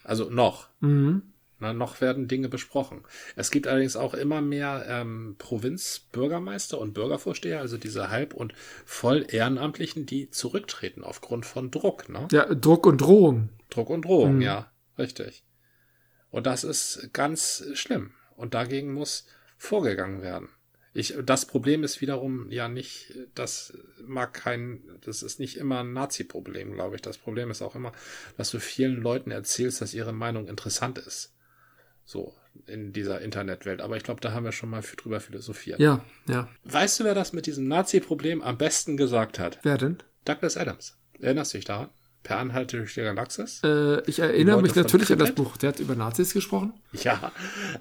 [0.04, 0.70] Also noch.
[0.80, 1.24] Mhm.
[1.60, 3.04] Na, noch werden Dinge besprochen.
[3.36, 8.54] Es gibt allerdings auch immer mehr ähm, Provinzbürgermeister und Bürgervorsteher, also diese halb- und
[8.86, 12.08] voll Ehrenamtlichen, die zurücktreten aufgrund von Druck.
[12.08, 12.30] Ne?
[12.32, 13.50] Ja, Druck und Drohung.
[13.70, 14.42] Druck und Drohung, mhm.
[14.42, 15.44] ja, richtig.
[16.30, 18.12] Und das ist ganz schlimm.
[18.38, 20.48] Und dagegen muss vorgegangen werden.
[20.94, 25.94] Ich, das Problem ist wiederum ja nicht, das mag kein, das ist nicht immer ein
[25.94, 27.02] Nazi-Problem, glaube ich.
[27.02, 27.92] Das Problem ist auch immer,
[28.38, 31.36] dass du vielen Leuten erzählst, dass ihre Meinung interessant ist.
[32.06, 32.34] So,
[32.66, 33.82] in dieser Internetwelt.
[33.82, 35.80] Aber ich glaube, da haben wir schon mal drüber philosophiert.
[35.80, 36.50] Ja, ja.
[36.64, 39.60] Weißt du, wer das mit diesem Nazi-Problem am besten gesagt hat?
[39.62, 39.98] Wer denn?
[40.26, 40.98] Douglas Adams.
[41.20, 41.90] Erinnerst du dich daran?
[42.24, 43.62] Per Anhalte durch die Galaxis?
[43.64, 45.56] Äh, ich erinnere mich natürlich an das Buch.
[45.58, 46.74] Der hat über Nazis gesprochen?
[46.92, 47.32] Ja.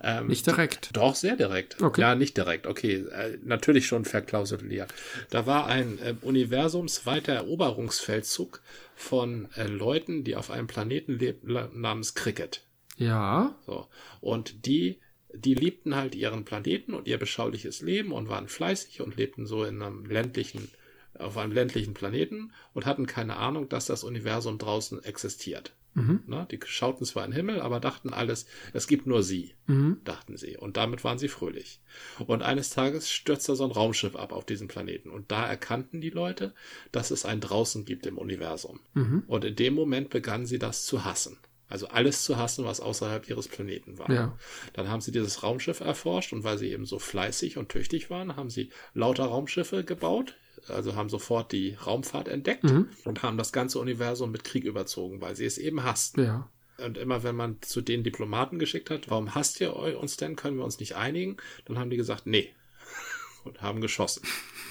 [0.03, 0.91] Ähm, nicht direkt.
[0.97, 1.83] Doch, sehr direkt.
[1.83, 2.01] Okay.
[2.01, 2.67] Ja, nicht direkt.
[2.67, 4.95] Okay, äh, natürlich schon verklausuliert.
[5.31, 8.63] Da war ein äh, universumsweiter Eroberungsfeldzug
[8.95, 12.63] von äh, Leuten, die auf einem Planeten lebten namens Cricket.
[12.97, 13.57] Ja.
[13.67, 13.87] So.
[14.21, 15.01] Und die
[15.35, 19.65] die liebten halt ihren Planeten und ihr beschauliches Leben und waren fleißig und lebten so
[19.65, 20.71] in einem ländlichen
[21.19, 25.73] auf einem ländlichen Planeten und hatten keine Ahnung, dass das Universum draußen existiert.
[25.99, 26.21] Mhm.
[26.27, 30.01] Na, die schauten zwar in den Himmel, aber dachten alles, es gibt nur sie, mhm.
[30.05, 30.57] dachten sie.
[30.57, 31.81] Und damit waren sie fröhlich.
[32.27, 35.11] Und eines Tages stürzte so ein Raumschiff ab auf diesem Planeten.
[35.11, 36.55] Und da erkannten die Leute,
[36.93, 38.81] dass es ein Draußen gibt im Universum.
[38.95, 39.25] Mhm.
[39.27, 41.39] Und in dem Moment begannen sie das zu hassen.
[41.69, 44.11] Also alles zu hassen, was außerhalb ihres Planeten war.
[44.11, 44.39] Ja.
[44.73, 48.37] Dann haben sie dieses Raumschiff erforscht und weil sie eben so fleißig und tüchtig waren,
[48.37, 50.37] haben sie lauter Raumschiffe gebaut
[50.71, 52.89] also haben sofort die Raumfahrt entdeckt mhm.
[53.05, 56.25] und haben das ganze Universum mit Krieg überzogen, weil sie es eben hassten.
[56.25, 56.49] Ja.
[56.79, 60.57] Und immer wenn man zu den Diplomaten geschickt hat, warum hasst ihr uns denn, können
[60.57, 62.53] wir uns nicht einigen, dann haben die gesagt, nee.
[63.45, 64.23] Und haben geschossen.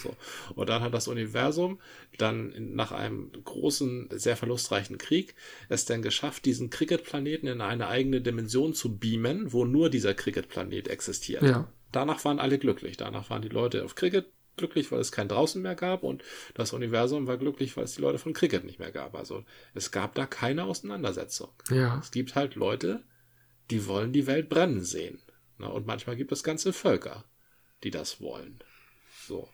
[0.03, 0.15] So.
[0.53, 1.79] Und dann hat das Universum
[2.17, 5.35] dann nach einem großen, sehr verlustreichen Krieg
[5.69, 10.87] es dann geschafft, diesen Cricket-Planeten in eine eigene Dimension zu beamen, wo nur dieser Cricket-Planet
[10.89, 11.43] existiert.
[11.43, 11.71] Ja.
[11.91, 12.97] Danach waren alle glücklich.
[12.97, 14.27] Danach waren die Leute auf Cricket
[14.57, 18.01] glücklich, weil es kein draußen mehr gab und das Universum war glücklich, weil es die
[18.01, 19.15] Leute von Cricket nicht mehr gab.
[19.15, 19.43] Also
[19.73, 21.49] es gab da keine Auseinandersetzung.
[21.69, 21.99] Ja.
[21.99, 23.03] Es gibt halt Leute,
[23.69, 25.19] die wollen die Welt brennen sehen.
[25.59, 27.23] Und manchmal gibt es ganze Völker,
[27.83, 28.59] die das wollen.
[29.27, 29.49] So.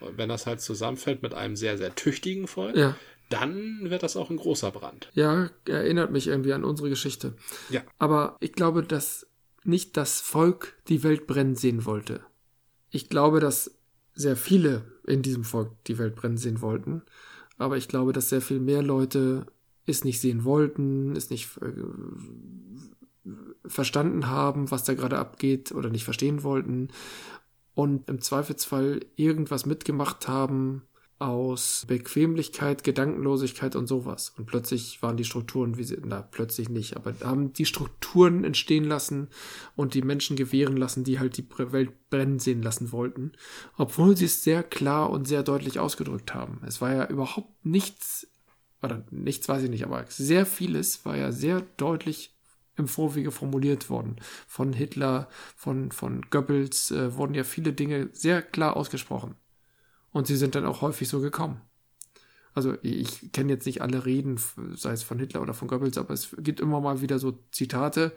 [0.00, 2.96] Und wenn das halt zusammenfällt mit einem sehr, sehr tüchtigen Volk, ja.
[3.30, 5.10] dann wird das auch ein großer Brand.
[5.14, 7.36] Ja, erinnert mich irgendwie an unsere Geschichte.
[7.70, 7.82] Ja.
[7.98, 9.26] Aber ich glaube, dass
[9.64, 12.20] nicht das Volk die Welt brennen sehen wollte.
[12.90, 13.78] Ich glaube, dass
[14.14, 17.02] sehr viele in diesem Volk die Welt brennen sehen wollten.
[17.58, 19.46] Aber ich glaube, dass sehr viel mehr Leute
[19.86, 23.30] es nicht sehen wollten, es nicht äh,
[23.66, 26.88] verstanden haben, was da gerade abgeht oder nicht verstehen wollten
[27.74, 30.82] und im Zweifelsfall irgendwas mitgemacht haben,
[31.18, 34.34] aus Bequemlichkeit, Gedankenlosigkeit und sowas.
[34.36, 38.84] Und plötzlich waren die Strukturen, wie sie, na, plötzlich nicht, aber haben die Strukturen entstehen
[38.84, 39.28] lassen
[39.76, 43.32] und die Menschen gewähren lassen, die halt die Welt brennen sehen lassen wollten.
[43.76, 46.60] Obwohl sie es sehr klar und sehr deutlich ausgedrückt haben.
[46.66, 48.26] Es war ja überhaupt nichts,
[48.82, 52.34] oder nichts weiß ich nicht, aber sehr vieles war ja sehr deutlich
[52.76, 54.16] im Vorwege formuliert worden.
[54.48, 59.36] Von Hitler, von, von Goebbels äh, wurden ja viele Dinge sehr klar ausgesprochen.
[60.14, 61.60] Und sie sind dann auch häufig so gekommen.
[62.54, 64.40] Also ich kenne jetzt nicht alle Reden,
[64.76, 68.14] sei es von Hitler oder von Goebbels, aber es gibt immer mal wieder so Zitate,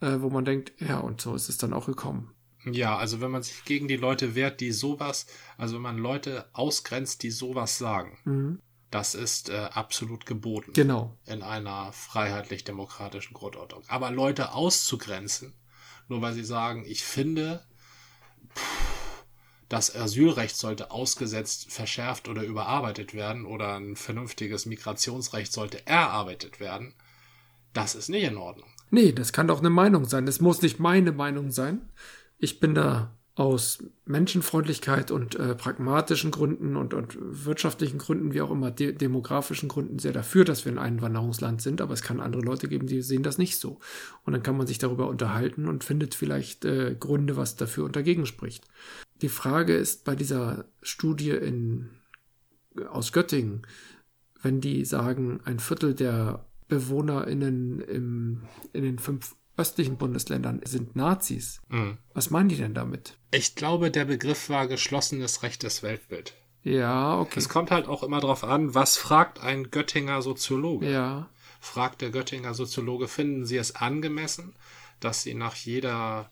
[0.00, 2.34] äh, wo man denkt, ja, und so ist es dann auch gekommen.
[2.64, 5.26] Ja, also wenn man sich gegen die Leute wehrt, die sowas,
[5.58, 8.60] also wenn man Leute ausgrenzt, die sowas sagen, mhm.
[8.90, 10.72] das ist äh, absolut geboten.
[10.72, 11.18] Genau.
[11.26, 13.82] In einer freiheitlich-demokratischen Grundordnung.
[13.88, 15.52] Aber Leute auszugrenzen,
[16.08, 17.62] nur weil sie sagen, ich finde,
[18.56, 18.99] pff,
[19.70, 26.92] das Asylrecht sollte ausgesetzt, verschärft oder überarbeitet werden oder ein vernünftiges Migrationsrecht sollte erarbeitet werden.
[27.72, 28.68] Das ist nicht in Ordnung.
[28.90, 30.26] Nee, das kann doch eine Meinung sein.
[30.26, 31.88] Das muss nicht meine Meinung sein.
[32.38, 38.50] Ich bin da aus Menschenfreundlichkeit und äh, pragmatischen Gründen und, und wirtschaftlichen Gründen, wie auch
[38.50, 42.42] immer, de demografischen Gründen sehr dafür, dass wir ein Einwanderungsland sind, aber es kann andere
[42.42, 43.78] Leute geben, die sehen das nicht so.
[44.24, 47.94] Und dann kann man sich darüber unterhalten und findet vielleicht äh, Gründe, was dafür und
[47.94, 48.64] dagegen spricht.
[49.22, 51.90] Die Frage ist bei dieser Studie in,
[52.88, 53.66] aus Göttingen,
[54.42, 61.60] wenn die sagen, ein Viertel der BewohnerInnen im, in den fünf östlichen Bundesländern sind Nazis.
[61.68, 61.98] Mhm.
[62.14, 63.18] Was meinen die denn damit?
[63.30, 66.34] Ich glaube, der Begriff war geschlossenes rechtes Weltbild.
[66.62, 67.38] Ja, okay.
[67.38, 70.90] Es kommt halt auch immer darauf an, was fragt ein Göttinger Soziologe?
[70.90, 71.28] Ja.
[71.60, 74.54] Fragt der Göttinger Soziologe, finden Sie es angemessen,
[74.98, 76.30] dass Sie nach jeder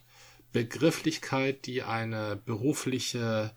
[0.53, 3.53] Begrifflichkeit, die eine berufliche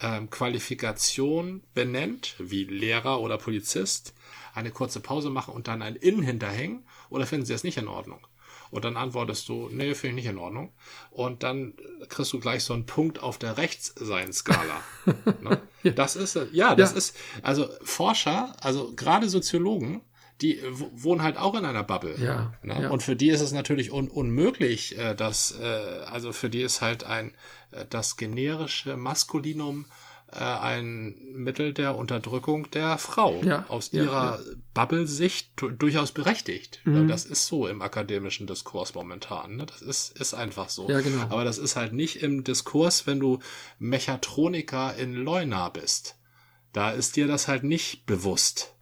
[0.00, 4.14] ähm, Qualifikation benennt, wie Lehrer oder Polizist,
[4.54, 6.84] eine kurze Pause machen und dann ein In hinterhängen?
[7.10, 8.26] Oder finden Sie das nicht in Ordnung?
[8.70, 10.72] Und dann antwortest du, nee, finde ich nicht in Ordnung.
[11.10, 11.74] Und dann
[12.08, 14.82] kriegst du gleich so einen Punkt auf der Rechtsseinskala.
[15.42, 15.60] ne?
[15.94, 16.98] Das ist, ja, das ja.
[16.98, 20.00] ist, also Forscher, also gerade Soziologen,
[20.40, 22.16] die wohnen halt auch in einer Bubble.
[22.18, 22.82] Ja, ne?
[22.82, 22.90] ja.
[22.90, 25.64] Und für die ist es natürlich un unmöglich, äh, dass, äh,
[26.06, 27.32] also für die ist halt ein,
[27.70, 29.86] äh, das generische Maskulinum
[30.34, 33.40] äh, ein Mittel der Unterdrückung der Frau.
[33.44, 34.40] Ja, aus ihrer.
[34.74, 36.80] Bubble-Sicht durchaus berechtigt.
[36.84, 37.06] Mhm.
[37.06, 39.56] Das ist so im akademischen Diskurs momentan.
[39.56, 39.66] Ne?
[39.66, 40.88] Das ist, ist einfach so.
[40.88, 41.22] Ja, genau.
[41.22, 43.38] Aber das ist halt nicht im Diskurs, wenn du
[43.78, 46.16] Mechatroniker in Leuna bist.
[46.72, 48.73] Da ist dir das halt nicht bewusst.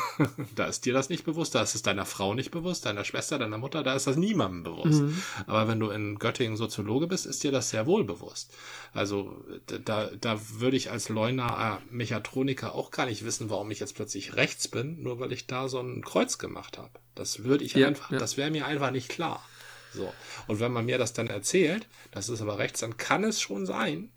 [0.54, 3.38] da ist dir das nicht bewusst, da ist es deiner Frau nicht bewusst, deiner Schwester,
[3.38, 5.02] deiner Mutter, da ist das niemandem bewusst.
[5.02, 5.22] Mhm.
[5.46, 8.52] Aber wenn du in Göttingen Soziologe bist, ist dir das sehr wohl bewusst.
[8.92, 13.80] Also da, da würde ich als Leuna äh, Mechatroniker auch gar nicht wissen, warum ich
[13.80, 16.90] jetzt plötzlich rechts bin, nur weil ich da so ein Kreuz gemacht habe.
[17.14, 18.18] Das würde ich ja, einfach, ja.
[18.18, 19.44] das wäre mir einfach nicht klar.
[19.92, 20.12] So.
[20.46, 23.66] Und wenn man mir das dann erzählt, das ist aber rechts, dann kann es schon
[23.66, 24.10] sein,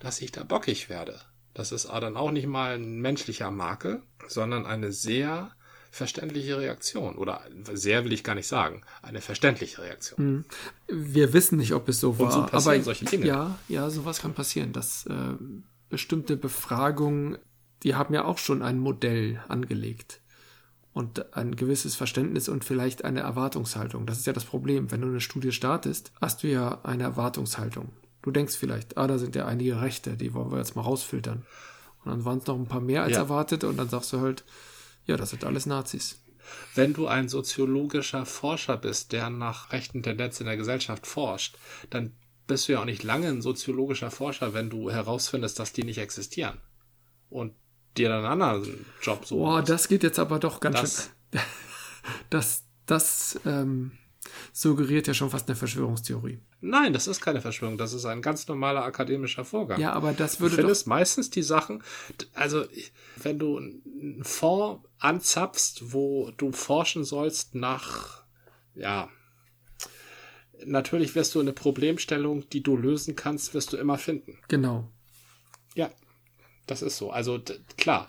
[0.00, 1.20] dass ich da bockig werde.
[1.56, 5.52] Das ist dann auch nicht mal ein menschlicher Makel, sondern eine sehr
[5.90, 7.16] verständliche Reaktion.
[7.16, 7.40] Oder
[7.72, 8.82] sehr will ich gar nicht sagen.
[9.00, 10.18] Eine verständliche Reaktion.
[10.18, 10.44] Hm.
[10.86, 12.30] Wir wissen nicht, ob es so war.
[12.30, 13.26] so passieren aber solche Dinge.
[13.26, 14.74] Ja, ja, sowas kann passieren.
[14.74, 15.14] Dass äh,
[15.88, 17.38] bestimmte Befragungen,
[17.84, 20.20] die haben ja auch schon ein Modell angelegt.
[20.92, 24.04] Und ein gewisses Verständnis und vielleicht eine Erwartungshaltung.
[24.04, 24.90] Das ist ja das Problem.
[24.90, 27.92] Wenn du eine Studie startest, hast du ja eine Erwartungshaltung.
[28.26, 31.46] Du denkst vielleicht, ah, da sind ja einige Rechte, die wollen wir jetzt mal rausfiltern.
[32.04, 33.18] Und dann waren es noch ein paar mehr als Ja.
[33.18, 34.42] erwartet und dann sagst du halt,
[35.04, 36.18] ja, das sind alles Nazis.
[36.74, 41.56] Wenn du ein soziologischer Forscher bist, der nach rechten Tendenzen in der Gesellschaft forscht,
[41.90, 42.16] dann
[42.48, 45.98] bist du ja auch nicht lange ein soziologischer Forscher, wenn du herausfindest, dass die nicht
[45.98, 46.58] existieren.
[47.30, 47.54] Und
[47.96, 49.38] dir dann einen anderen Job suchen.
[49.44, 51.40] Boah, das geht jetzt aber doch ganz Das- schön.
[52.30, 53.92] Das, das ähm,
[54.56, 56.40] suggeriert ja schon fast eine Verschwörungstheorie.
[56.62, 59.78] Nein, das ist keine Verschwörung, das ist ein ganz normaler akademischer Vorgang.
[59.78, 60.62] Ja, aber das Du würde doch.
[60.62, 61.82] findest meistens die Sachen,
[62.32, 62.64] also
[63.22, 68.24] wenn du einen Fonds anzapfst, wo du forschen sollst nach,
[68.74, 69.10] ja,
[70.64, 74.38] natürlich wirst du eine Problemstellung, die du lösen kannst, wirst du immer finden.
[74.48, 74.90] Genau.
[75.74, 75.90] Ja,
[76.66, 77.10] das ist so.
[77.10, 77.38] Also
[77.76, 78.08] klar,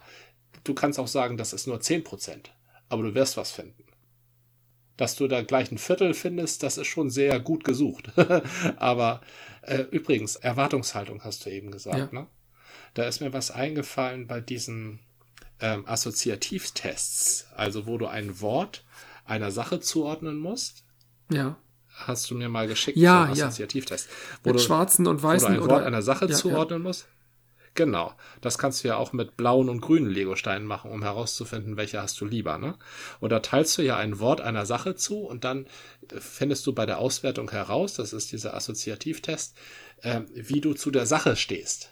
[0.64, 2.46] du kannst auch sagen, das ist nur 10%,
[2.88, 3.84] aber du wirst was finden.
[4.98, 8.12] Dass du da gleich ein Viertel findest, das ist schon sehr gut gesucht.
[8.78, 9.22] aber
[9.62, 12.20] äh, übrigens, Erwartungshaltung hast du eben gesagt, Ja.
[12.22, 12.28] ne?
[12.94, 15.00] Da ist mir was eingefallen bei diesen
[15.60, 18.84] ähm, Assoziativtests, also wo du ein Wort
[19.26, 20.84] einer Sache zuordnen musst.
[21.30, 21.58] Ja.
[21.90, 23.48] Hast du mir mal geschickt, Ja, so einen ja.
[23.48, 24.10] Assoziativtest.
[24.44, 26.82] Wo Mit du, schwarzen und wo du weißen ein oder Wort einer Sache ja, zuordnen
[26.82, 27.08] musst?
[27.78, 28.16] Genau.
[28.42, 32.20] Das kannst du ja auch mit blauen und grünen Legosteinen machen, um herauszufinden, welche hast
[32.20, 32.58] du lieber.
[32.58, 32.76] Ne?
[33.20, 35.68] Und da teilst du ja ein Wort einer Sache zu und dann
[36.12, 39.56] äh, findest du bei der Auswertung heraus, das ist dieser Assoziativtest,
[40.02, 41.92] äh, wie du zu der Sache stehst.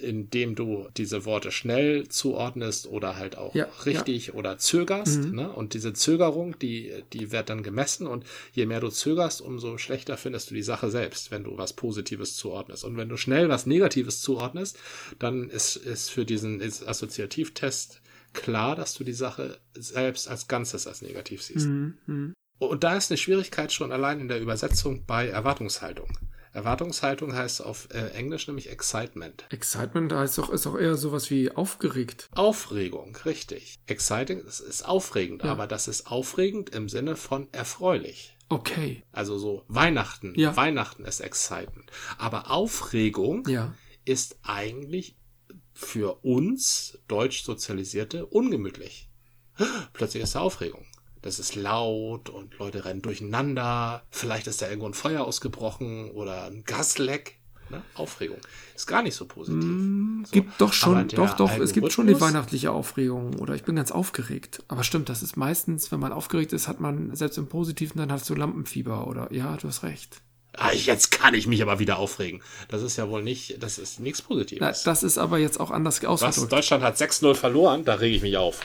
[0.00, 5.24] Indem du diese Worte schnell zuordnest oder halt auch Ja, richtig oder zögerst.
[5.24, 5.34] Mhm.
[5.34, 5.52] Ne?
[5.52, 10.16] Und diese Zögerung, die, die wird dann gemessen und je mehr du zögerst, umso schlechter
[10.16, 12.84] findest du die Sache selbst, wenn du was Positives zuordnest.
[12.84, 14.78] Und wenn du schnell was Negatives zuordnest,
[15.18, 18.00] dann ist, ist für diesen ist Assoziativtest
[18.32, 21.66] klar, dass du die Sache selbst als Ganzes als negativ siehst.
[21.66, 22.34] Mhm, mhm.
[22.58, 26.10] Und da ist eine Schwierigkeit schon allein in der Übersetzung bei Erwartungshaltung.
[26.52, 29.44] Erwartungshaltung heißt auf äh, Englisch nämlich Excitement.
[29.50, 32.28] Excitement heißt doch, ist doch eher sowas wie aufgeregt.
[32.34, 33.76] Aufregung, richtig.
[33.86, 35.52] Exciting, das ist aufregend, Ja.
[35.52, 38.36] aber das ist aufregend im Sinne von erfreulich.
[38.48, 39.04] Okay.
[39.12, 40.34] Also so Weihnachten.
[40.36, 40.56] Ja.
[40.56, 41.90] Weihnachten ist excitement.
[42.18, 43.74] Aber Aufregung Ja.
[44.04, 45.16] ist eigentlich
[45.72, 49.08] für uns deutsch Sozialisierte ungemütlich.
[49.92, 50.84] Plötzlich ist da Aufregung.
[51.22, 54.02] Das ist laut und Leute rennen durcheinander.
[54.10, 57.36] Vielleicht ist da irgendwo ein Feuer ausgebrochen oder ein Gasleck.
[57.68, 57.82] Ne?
[57.94, 58.38] Aufregung.
[58.74, 59.62] Ist gar nicht so positiv.
[59.62, 60.32] Mm, So.
[60.32, 63.92] Gibt doch schon, doch, doch, es gibt schon die weihnachtliche Aufregung oder ich bin ganz
[63.92, 64.64] aufgeregt.
[64.66, 68.10] Aber stimmt, das ist meistens, wenn man aufgeregt ist, hat man selbst im Positiven, dann
[68.10, 70.20] hast du Lampenfieber oder ja, du hast recht.
[70.56, 72.42] Ah, jetzt kann ich mich aber wieder aufregen.
[72.68, 74.82] Das ist ja wohl nicht, das ist nichts Na, Positives.
[74.82, 76.22] das ist aber jetzt auch anders Was?
[76.24, 76.52] ausgedrückt.
[76.52, 78.58] Deutschland hat 6-0 verloren, da rege ich mich auf.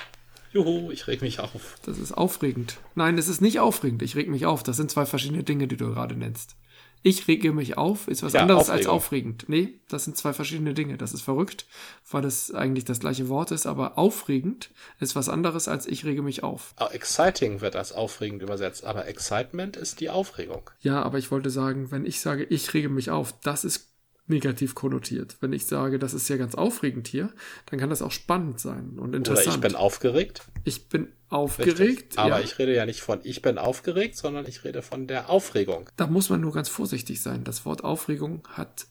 [0.55, 1.75] Juhu, ich reg mich auf.
[1.85, 2.77] Das ist aufregend.
[2.95, 4.01] Nein, es ist nicht aufregend.
[4.01, 4.63] Ich reg mich auf.
[4.63, 6.55] Das sind zwei verschiedene Dinge, die du gerade nennst.
[7.03, 8.95] Ich rege mich auf, ist was Ja, anderes als Aufregung.
[8.95, 9.45] aufregend.
[9.47, 10.97] Nee, das sind zwei verschiedene Dinge.
[10.97, 11.67] Das ist verrückt,
[12.09, 16.23] weil es eigentlich das gleiche Wort ist, aber aufregend ist was anderes als ich rege
[16.23, 16.73] mich auf.
[16.77, 20.67] Ah, Exciting wird als aufregend übersetzt, aber Excitement ist die Aufregung.
[20.81, 23.89] Ja, aber ich wollte sagen, wenn ich sage, ich rege mich auf, das ist
[24.27, 25.37] negativ konnotiert.
[25.39, 27.31] Wenn ich sage, das ist ja ganz aufregend hier,
[27.67, 29.55] dann kann das auch spannend sein und Oder interessant.
[29.55, 30.47] ich bin aufgeregt.
[30.63, 31.15] Ich bin Richtig.
[31.29, 32.17] aufgeregt.
[32.17, 32.39] Aber ja.
[32.39, 35.89] ich rede ja nicht von ich bin aufgeregt, sondern ich rede von der Aufregung.
[35.95, 37.43] Da muss man nur ganz vorsichtig sein.
[37.43, 38.87] Das Wort Aufregung hat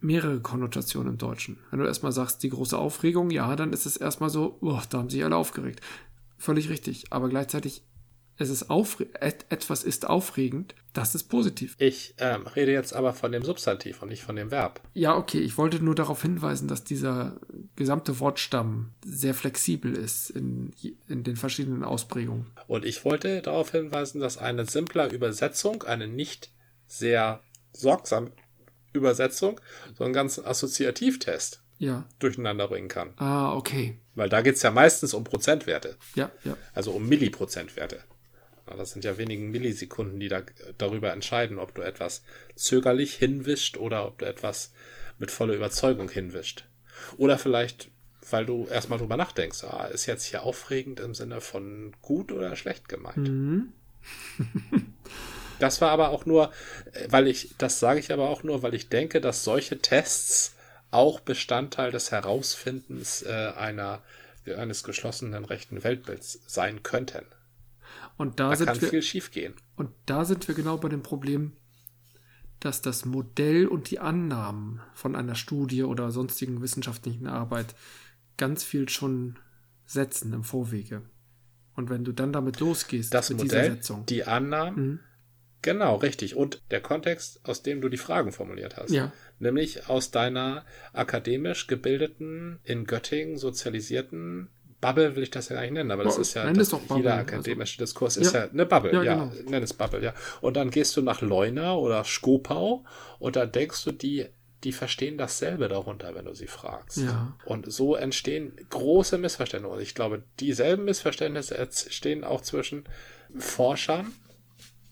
[0.00, 1.58] mehrere Konnotationen im Deutschen.
[1.70, 4.98] Wenn du erstmal sagst, die große Aufregung, ja, dann ist es erstmal so, oh, da
[4.98, 5.80] haben sich alle aufgeregt.
[6.38, 7.12] Völlig richtig.
[7.12, 7.82] Aber gleichzeitig,
[8.38, 11.74] es ist aufre et etwas ist aufregend, das ist positiv.
[11.78, 14.80] Ich ähm, rede jetzt aber von dem Substantiv und nicht von dem Verb.
[14.94, 17.36] Ja, okay, ich wollte nur darauf hinweisen, dass dieser
[17.76, 20.72] gesamte Wortstamm sehr flexibel ist in,
[21.08, 22.46] in den verschiedenen Ausprägungen.
[22.66, 26.50] Und ich wollte darauf hinweisen, dass eine simpler Übersetzung, eine nicht
[26.86, 27.40] sehr
[27.72, 28.30] sorgsame
[28.92, 29.60] Übersetzung,
[29.96, 32.06] so einen ganzen Assoziativtest Ja.
[32.18, 33.12] durcheinander bringen kann.
[33.16, 33.98] Ah, okay.
[34.14, 36.56] Weil da geht's ja meistens um Prozentwerte, Ja, ja.
[36.74, 38.00] also um Milliprozentwerte.
[38.66, 40.42] Das sind ja wenigen Millisekunden, die da
[40.78, 42.24] darüber entscheiden, ob du etwas
[42.56, 44.72] zögerlich hinwischt oder ob du etwas
[45.18, 46.64] mit voller Überzeugung hinwischt.
[47.16, 47.90] Oder vielleicht,
[48.30, 52.56] weil du erstmal drüber nachdenkst, ah, ist jetzt hier aufregend im Sinne von gut oder
[52.56, 53.16] schlecht gemeint.
[53.16, 53.72] Mhm.
[55.58, 56.52] Das war aber auch nur,
[57.08, 60.54] weil ich, das sage ich aber auch nur, weil ich denke, dass solche Tests
[60.90, 64.02] auch Bestandteil des Herausfindens äh, einer
[64.54, 67.26] eines geschlossenen rechten Weltbilds sein könnten.
[68.16, 69.54] Und da, da sind kann wir, viel schiefgehen.
[69.76, 71.52] Und da sind wir genau bei dem Problem,
[72.60, 77.74] dass das Modell und die Annahmen von einer Studie oder sonstigen wissenschaftlichen Arbeit
[78.36, 79.38] ganz viel schon
[79.84, 81.02] setzen im Vorwege.
[81.74, 84.06] Und wenn du dann damit losgehst, das mit Modell, dieser Setzung.
[84.06, 85.00] die Annahmen, mhm.
[85.60, 86.34] genau, richtig.
[86.34, 88.90] Und der Kontext, aus dem du die Fragen formuliert hast.
[88.90, 89.12] Ja.
[89.38, 90.64] Nämlich aus deiner
[90.94, 94.48] akademisch gebildeten, in Göttingen sozialisierten
[94.86, 97.14] Bubble will ich das ja gar nicht nennen, aber das ist ja das, Bubble, jeder
[97.14, 97.22] also.
[97.22, 97.84] akademische also.
[97.84, 99.50] Diskurs ist ja, ja eine Bubble, ja, ja genau.
[99.50, 100.14] nenn es Bubble, ja.
[100.40, 102.84] Und dann gehst du nach Leuna oder Skopau
[103.18, 104.26] und da denkst du, die
[104.64, 106.98] die verstehen dasselbe darunter, wenn du sie fragst.
[106.98, 107.36] Ja.
[107.44, 109.74] Und so entstehen große Missverständnisse.
[109.74, 112.84] Und ich glaube, dieselben Missverständnisse entstehen auch zwischen
[113.36, 114.12] Forschern.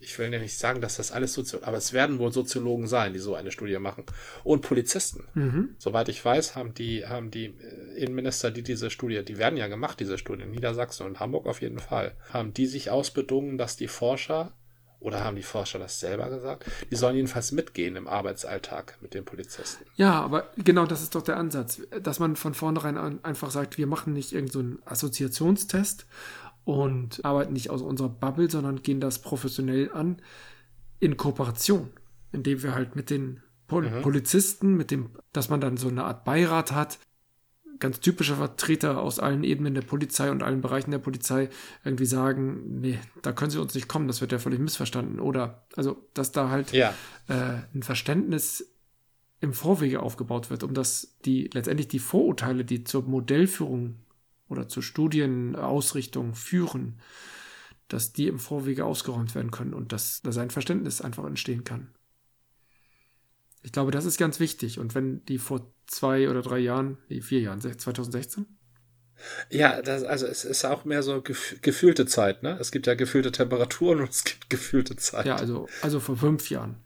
[0.05, 3.13] Ich will ja nicht sagen, dass das alles Soziologen, aber es werden wohl Soziologen sein,
[3.13, 4.05] die so eine Studie machen.
[4.45, 5.25] Und Polizisten.
[5.35, 5.75] Mhm.
[5.79, 9.69] Soweit ich weiß, haben die, haben die äh, Innenminister, die diese Studie, die werden ja
[9.69, 13.77] gemacht, diese Studie, in Niedersachsen und Hamburg auf jeden Fall, haben die sich ausbedungen, dass
[13.77, 14.53] die Forscher
[15.05, 16.65] oder haben die Forscher das selber gesagt?
[16.91, 19.85] Die sollen jedenfalls mitgehen im Arbeitsalltag mit den Polizisten.
[19.97, 23.87] Ja, aber genau das ist doch der Ansatz, dass man von vornherein einfach sagt, wir
[23.87, 26.07] machen nicht irgendeinen so Assoziationstest
[26.65, 30.17] und arbeiten nicht aus unserer Bubble, sondern gehen das professionell an
[31.01, 31.91] in Kooperation,
[32.33, 34.03] indem wir halt mit den Pol mhm.
[34.03, 36.99] Polizisten, mit dem, dass man dann so eine Art Beirat hat,
[37.81, 41.49] ganz typische Vertreter aus allen Ebenen der Polizei und allen Bereichen der Polizei
[41.85, 45.21] irgendwie sagen, nee, da können sie uns nicht kommen, das wird ja völlig missverstanden.
[45.21, 46.95] Oder, also, dass da halt ja.
[47.29, 48.71] äh, ein Verständnis
[49.41, 53.97] im Vorwege aufgebaut wird, um dass die letztendlich die Vorurteile, die zur Modellführung
[54.49, 57.01] oder zur Studienausrichtung führen,
[57.89, 61.95] dass die im Vorwege ausgeräumt werden können und dass, dass ein Verständnis einfach entstehen kann.
[63.63, 64.79] Ich glaube, das ist ganz wichtig.
[64.79, 68.47] Und wenn die vor zwei oder drei Jahren, nee, vier Jahren, 2016?
[69.49, 72.59] Ja, das, also es ist auch mehr so gef gefühlte Zeit, ne?
[72.61, 75.25] Es gibt ja gefühlte Temperaturen und es gibt gefühlte Zeit.
[75.25, 76.77] Ja, also, also vor fünf Jahren.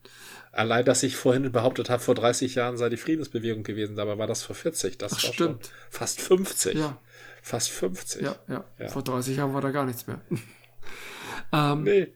[0.52, 4.26] Allein, dass ich vorhin behauptet habe, vor 30 Jahren sei die Friedensbewegung gewesen, dabei war
[4.26, 4.98] das vor 40.
[4.98, 5.70] Das Ach, war stimmt.
[5.90, 6.78] fast 50.
[6.78, 7.00] Ja.
[7.42, 8.22] Fast 50.
[8.22, 8.88] Ja, ja, ja.
[8.88, 10.20] Vor 30 Jahren war da gar nichts mehr.
[11.52, 12.12] ähm, nee.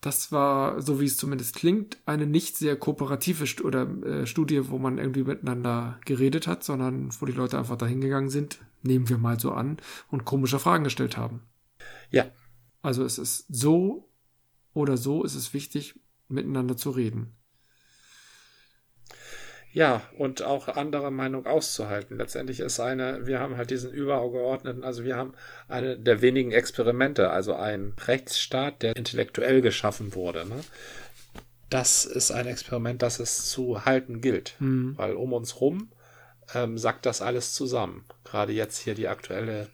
[0.00, 4.68] Das war, so wie es zumindest klingt, eine nicht sehr kooperative St oder, äh, Studie,
[4.68, 9.18] wo man irgendwie miteinander geredet hat, sondern wo die Leute einfach dahingegangen sind, nehmen wir
[9.18, 9.78] mal so an,
[10.08, 11.42] und komische Fragen gestellt haben.
[12.10, 12.26] Ja.
[12.82, 14.08] Also es ist so
[14.74, 17.32] oder so ist es wichtig, miteinander zu reden.
[19.76, 22.16] Ja, und auch andere Meinung auszuhalten.
[22.16, 25.34] Letztendlich ist eine, wir haben halt diesen übergeordneten, also wir haben
[25.68, 30.46] eine der wenigen Experimente, also ein Rechtsstaat, der intellektuell geschaffen wurde.
[30.46, 30.64] Ne?
[31.68, 34.94] Das ist ein Experiment, das es zu halten gilt, mhm.
[34.96, 35.90] weil um uns rum
[36.54, 38.06] ähm, sackt das alles zusammen.
[38.24, 39.68] Gerade jetzt hier die aktuelle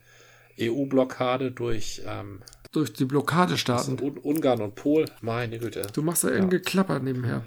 [0.61, 2.41] EU-Blockade durch ähm,
[2.73, 4.01] durch die Blockadestaaten.
[4.01, 5.83] Ungarn und Polen, meine Güte.
[5.93, 6.35] Du machst da ja.
[6.35, 7.45] irgendwie Klapper nebenher.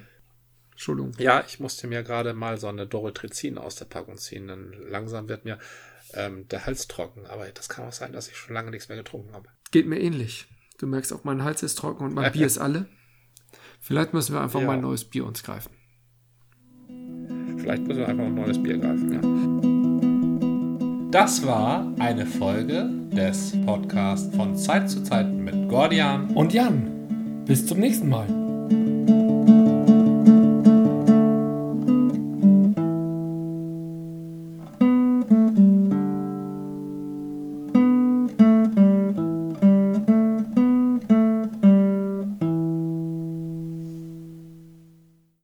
[0.76, 1.13] Entschuldigung.
[1.17, 4.49] Ja, ich musste mir gerade mal so eine Doritrizin aus der Packung ziehen.
[4.49, 5.57] Dann langsam wird mir
[6.13, 7.26] ähm, der Hals trocken.
[7.28, 9.47] Aber das kann auch sein, dass ich schon lange nichts mehr getrunken habe.
[9.71, 10.47] Geht mir ähnlich.
[10.78, 12.88] Du merkst auch, mein Hals ist trocken und mein Bier ist alle.
[13.80, 14.67] Vielleicht müssen wir einfach ja.
[14.67, 15.71] mal ein neues Bier uns greifen.
[17.57, 19.21] Vielleicht müssen wir einfach ein neues Bier greifen, ja.
[21.11, 27.43] Das war eine Folge des Podcasts von Zeit zu Zeit mit Gordian und Jan.
[27.45, 28.45] Bis zum nächsten Mal.